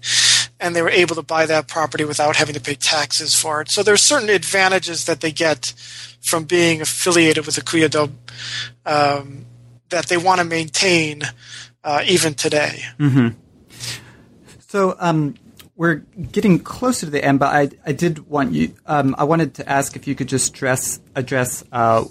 [0.62, 3.70] And they were able to buy that property without having to pay taxes for it.
[3.70, 5.72] So there's certain advantages that they get
[6.20, 8.10] from being affiliated with the Kuyado
[8.84, 9.46] um,
[9.90, 11.22] that they want to maintain
[11.84, 12.82] uh, even today.
[14.68, 15.34] So um,
[15.76, 15.96] we're
[16.32, 18.74] getting closer to the end, but I, I did want you.
[18.86, 22.04] Um, I wanted to ask if you could just stress address uh,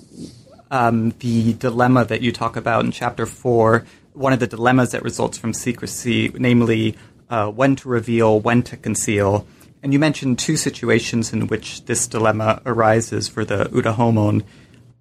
[0.71, 3.86] um, the dilemma that you talk about in chapter four.
[4.13, 6.97] One of the dilemmas that results from secrecy, namely
[7.30, 9.47] uh, when to reveal, when to conceal.
[9.82, 14.43] And you mentioned two situations in which this dilemma arises for the Ura Homon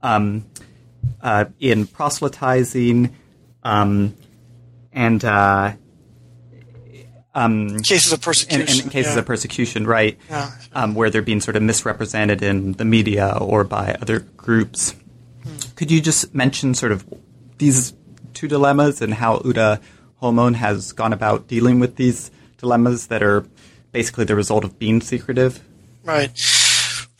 [0.02, 0.44] um,
[1.20, 3.14] uh, in proselytizing
[3.62, 4.14] um,
[4.92, 5.24] and.
[5.24, 5.72] Uh,
[7.84, 8.82] Cases of persecution.
[8.82, 9.20] and cases yeah.
[9.20, 10.18] of persecution, right?
[10.28, 10.50] Yeah.
[10.72, 14.96] Um, where they're being sort of misrepresented in the media or by other groups.
[15.76, 17.06] Could you just mention sort of
[17.58, 17.94] these
[18.34, 19.80] two dilemmas and how Ura
[20.20, 23.46] Homon has gone about dealing with these dilemmas that are
[23.92, 25.62] basically the result of being secretive?
[26.02, 26.30] Right.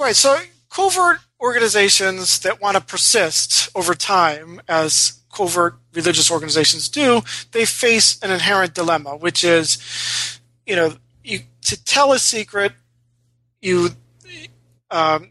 [0.01, 0.17] Right.
[0.17, 0.37] So
[0.69, 7.23] covert organizations that want to persist over time, as covert religious organizations do,
[7.53, 12.73] they face an inherent dilemma, which is, you know, you, to tell a secret
[13.61, 13.91] you
[14.91, 15.29] um,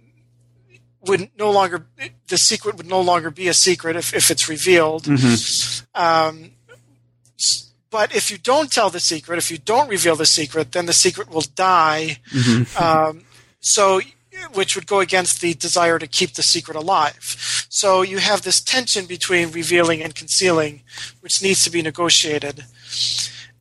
[1.01, 1.88] would no longer
[2.28, 5.03] the secret would no longer be a secret if, if it's revealed.
[5.03, 6.01] Mm-hmm.
[6.01, 6.51] Um,
[7.89, 10.93] but if you don't tell the secret, if you don't reveal the secret, then the
[10.93, 12.18] secret will die.
[12.32, 12.84] Mm-hmm.
[12.84, 13.24] Um,
[13.60, 14.01] so,
[14.53, 17.65] which would go against the desire to keep the secret alive.
[17.69, 20.81] So you have this tension between revealing and concealing,
[21.21, 22.65] which needs to be negotiated.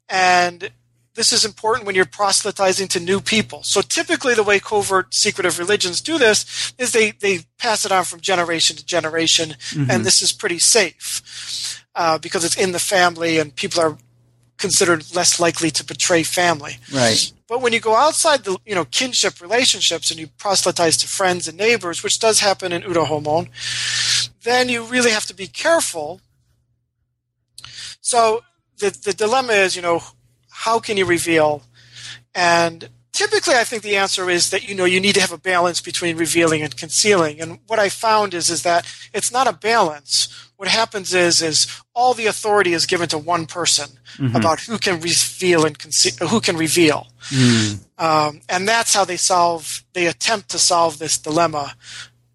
[0.09, 0.71] And
[1.15, 3.63] this is important when you're proselytizing to new people.
[3.63, 8.05] So typically the way covert secretive religions do this is they, they pass it on
[8.05, 9.57] from generation to generation,
[9.91, 13.97] and this is pretty safe uh, because it's in the family and people are
[14.59, 16.79] considered less likely to betray family.
[16.93, 17.33] Right.
[17.49, 21.47] But when you go outside the you know kinship relationships and you proselytize to friends
[21.49, 23.49] and neighbors, which does happen in Ura Homon,
[24.43, 26.21] then you really have to be careful.
[28.01, 28.43] So
[28.79, 30.03] the the dilemma is, you know,
[30.51, 31.63] how can you reveal?
[32.35, 35.39] And typically I think the answer is that you know you need to have a
[35.39, 37.41] balance between revealing and concealing.
[37.41, 40.46] And what I found is is that it's not a balance.
[40.57, 43.99] What happens is is all the authority is given to one person
[44.35, 47.09] about who can reveal and conceal, who can reveal.
[47.99, 51.75] Um, and that's how they solve, they attempt to solve this dilemma,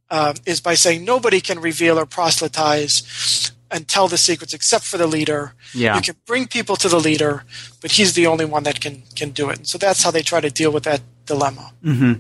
[0.10, 4.98] um, is by saying nobody can reveal or proselytize and tell the secrets except for
[4.98, 5.54] the leader.
[5.74, 5.96] Yeah.
[5.96, 7.46] You can bring people to the leader,
[7.82, 9.58] but he's the only one that can, can do it.
[9.58, 11.74] And so that's how they try to deal with that dilemma.
[11.84, 12.14] Mm-hmm.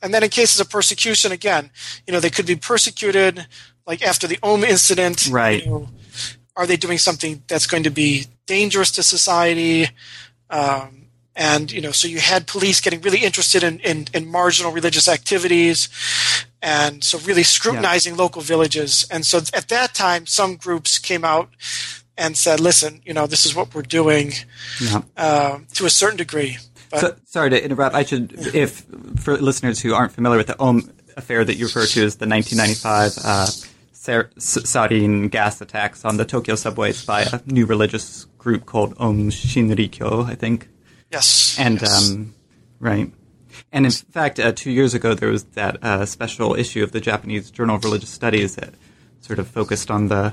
[0.00, 1.70] And then in cases of persecution, again,
[2.06, 3.46] you know, they could be persecuted,
[3.88, 5.26] like after the Aum incident.
[5.26, 5.66] you Right.
[5.66, 5.88] know,
[6.54, 9.88] are they doing something that's going to be dangerous to society?
[10.50, 14.72] Um, and you know, so you had police getting really interested in, in, in marginal
[14.72, 15.88] religious activities,
[16.60, 19.06] and so really scrutinizing local villages.
[19.10, 21.48] And so at that time, some groups came out
[22.16, 24.32] and said, "Listen, you know, this is what we're doing
[24.80, 25.02] Yeah.
[25.16, 26.58] uh, to a certain degree."
[26.90, 27.94] But So, sorry to interrupt.
[27.94, 28.84] I should, if
[29.22, 32.26] for listeners who aren't familiar with the Aum affair that you refer to as the
[32.26, 33.46] 1995 uh,
[34.08, 38.94] Sar- S- sarin gas attacks on the Tokyo subways by a new religious group called
[38.98, 40.68] Aum Shinrikyo, I think.
[41.12, 42.10] yes, And yes.
[42.10, 42.34] um,
[42.80, 43.12] right,
[43.70, 47.00] and in fact, uh, two years ago there was that uh, special issue of the
[47.00, 48.72] Japanese Journal of Religious Studies that
[49.20, 50.32] sort of focused on the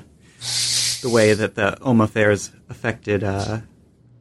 [1.01, 3.59] the way that the Aum affairs affected uh,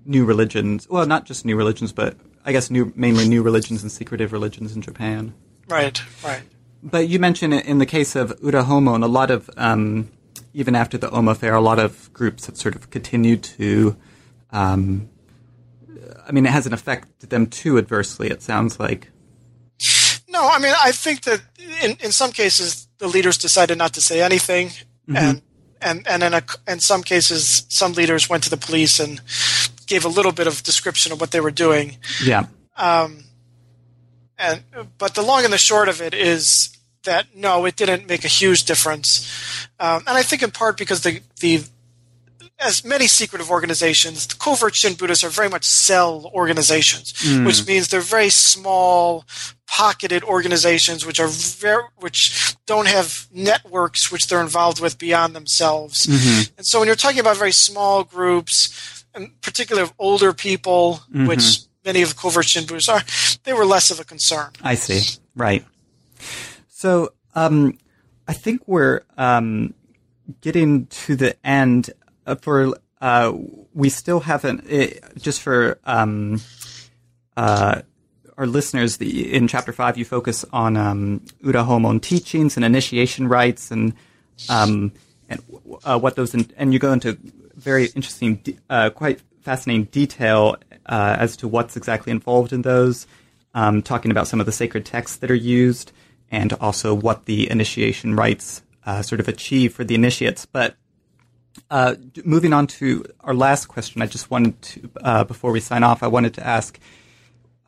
[0.05, 0.89] new religions.
[0.91, 4.75] Well, not just new religions, but I guess new mainly new religions and secretive religions
[4.75, 5.33] in Japan.
[5.69, 6.43] right, right.
[6.85, 10.11] But you mentioned in the case of Ura Homon, a lot of um,
[10.53, 13.97] even after the Aum affair, a lot of groups have sort of continued to.
[14.51, 15.09] Um,
[16.27, 18.29] I mean, it hasn't affected them too adversely.
[18.29, 19.11] It sounds like.
[20.29, 21.41] No, I mean, I think that
[21.83, 24.71] in, in some cases the leaders decided not to say anything,
[25.09, 25.41] and
[25.81, 29.21] and and in a, in some cases some leaders went to the police and
[29.87, 31.97] gave a little bit of description of what they were doing.
[32.23, 32.47] Yeah.
[32.77, 33.25] Um,
[34.39, 34.65] and
[34.99, 36.74] but the long and the short of it is
[37.05, 41.03] that no, it didn't make a huge difference, um, and I think in part because
[41.03, 41.65] the the
[42.59, 47.45] as many secretive organizations, the covert Shin Buddhists are very much cell organizations, hmm.
[47.45, 49.25] which means they're very small,
[49.67, 56.07] pocketed organizations, which are very, which don't have networks which they're involved with beyond themselves.
[56.07, 56.55] Mm-hmm.
[56.59, 61.27] And so when you're talking about very small groups, and particularly of older people, mm-hmm.
[61.27, 63.03] which many of the covert Shin Buddhists are,
[63.45, 64.51] they were less of a concern.
[64.63, 65.19] I see.
[65.35, 65.65] Right.
[66.85, 67.79] So, um,
[68.29, 69.73] I think we're um,
[70.43, 71.89] getting to the end.
[72.27, 73.33] Uh, for uh,
[73.73, 76.43] we still haven't it, just for um,
[77.39, 77.81] uh,
[78.37, 78.99] our listeners.
[78.99, 83.95] The, in chapter five, you focus on um, Ura Homon teachings and initiation rites, and
[84.51, 84.93] um,
[85.31, 85.41] and
[85.85, 87.17] uh, what those in, and you go into
[87.55, 93.07] very interesting, uh, quite fascinating detail uh, as to what's exactly involved in those.
[93.55, 95.93] Um, talking about some of the sacred texts that are used,
[96.35, 100.45] and also what the initiation rites uh, sort of achieve for the initiates.
[100.47, 100.77] But
[101.71, 105.83] uh, moving on to our last question, I just wanted to, uh, before we sign
[105.83, 106.79] off, I wanted to ask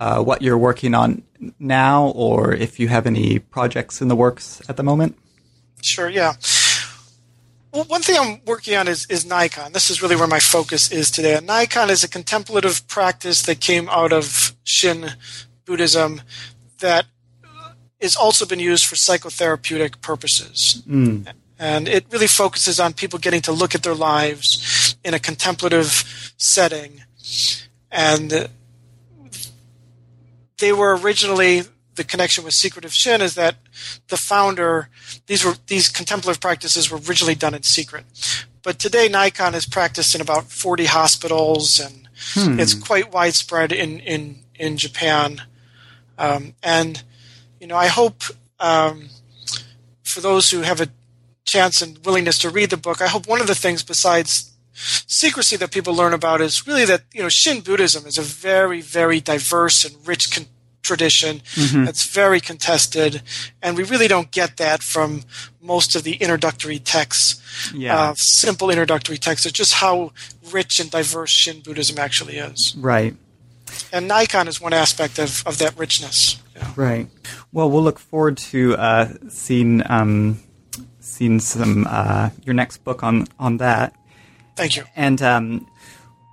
[0.00, 1.22] uh, what you're working on
[1.58, 5.16] now, or if you have any projects in the works at the moment.
[5.82, 6.34] Sure, yeah.
[7.72, 9.72] Well, one thing I'm working on is, is Naikan.
[9.72, 11.36] This is really where my focus is today.
[11.36, 15.12] And Naikan is a contemplative practice that came out of Shin
[15.66, 16.22] Buddhism
[16.80, 17.06] that
[18.00, 20.82] is also been used for psychotherapeutic purposes.
[21.58, 26.32] And it really focuses on people getting to look at their lives in a contemplative
[26.36, 27.02] setting.
[27.90, 28.48] And
[30.58, 31.62] they were originally
[31.94, 33.56] the connection with secretive Shin is that
[34.08, 34.90] the founder
[35.26, 38.04] these were these contemplative practices were originally done in secret.
[38.62, 42.08] But today Naikan is practiced in about 40 hospitals and
[42.60, 45.42] it's quite widespread in in in Japan.
[46.18, 47.02] Um, and
[47.60, 48.22] you know, I hope
[48.60, 49.08] um,
[50.04, 50.88] for those who have a
[51.44, 55.56] chance and willingness to read the book, I hope one of the things besides secrecy
[55.56, 59.20] that people learn about is really that you know Shin Buddhism is a very very
[59.20, 60.46] diverse and rich con-
[60.82, 61.84] tradition Mm-hmm.
[61.84, 63.22] that's very contested,
[63.62, 65.22] and we really don't get that from
[65.60, 67.40] most of the introductory texts.
[67.74, 67.98] Yeah.
[68.10, 69.46] Uh, simple introductory texts.
[69.46, 70.12] It's just how
[70.52, 73.16] rich and diverse Shin Buddhism actually is, Right.
[73.92, 76.40] and Naikan is one aspect of, of that richness.
[76.66, 76.72] Yeah.
[76.76, 77.08] Right.
[77.52, 80.40] Well, we'll look forward to uh, seeing um,
[81.00, 83.94] seeing some uh, your next book on on that.
[84.56, 84.84] Thank you.
[84.96, 85.66] And um,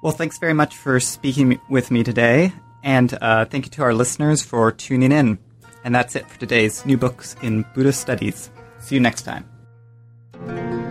[0.02, 2.54] well, thanks very much for speaking with me today,
[2.84, 5.40] and uh, thank you to our listeners for tuning in.
[5.86, 8.50] And that's it for today's new books in Buddhist studies.
[8.80, 10.83] See you next time.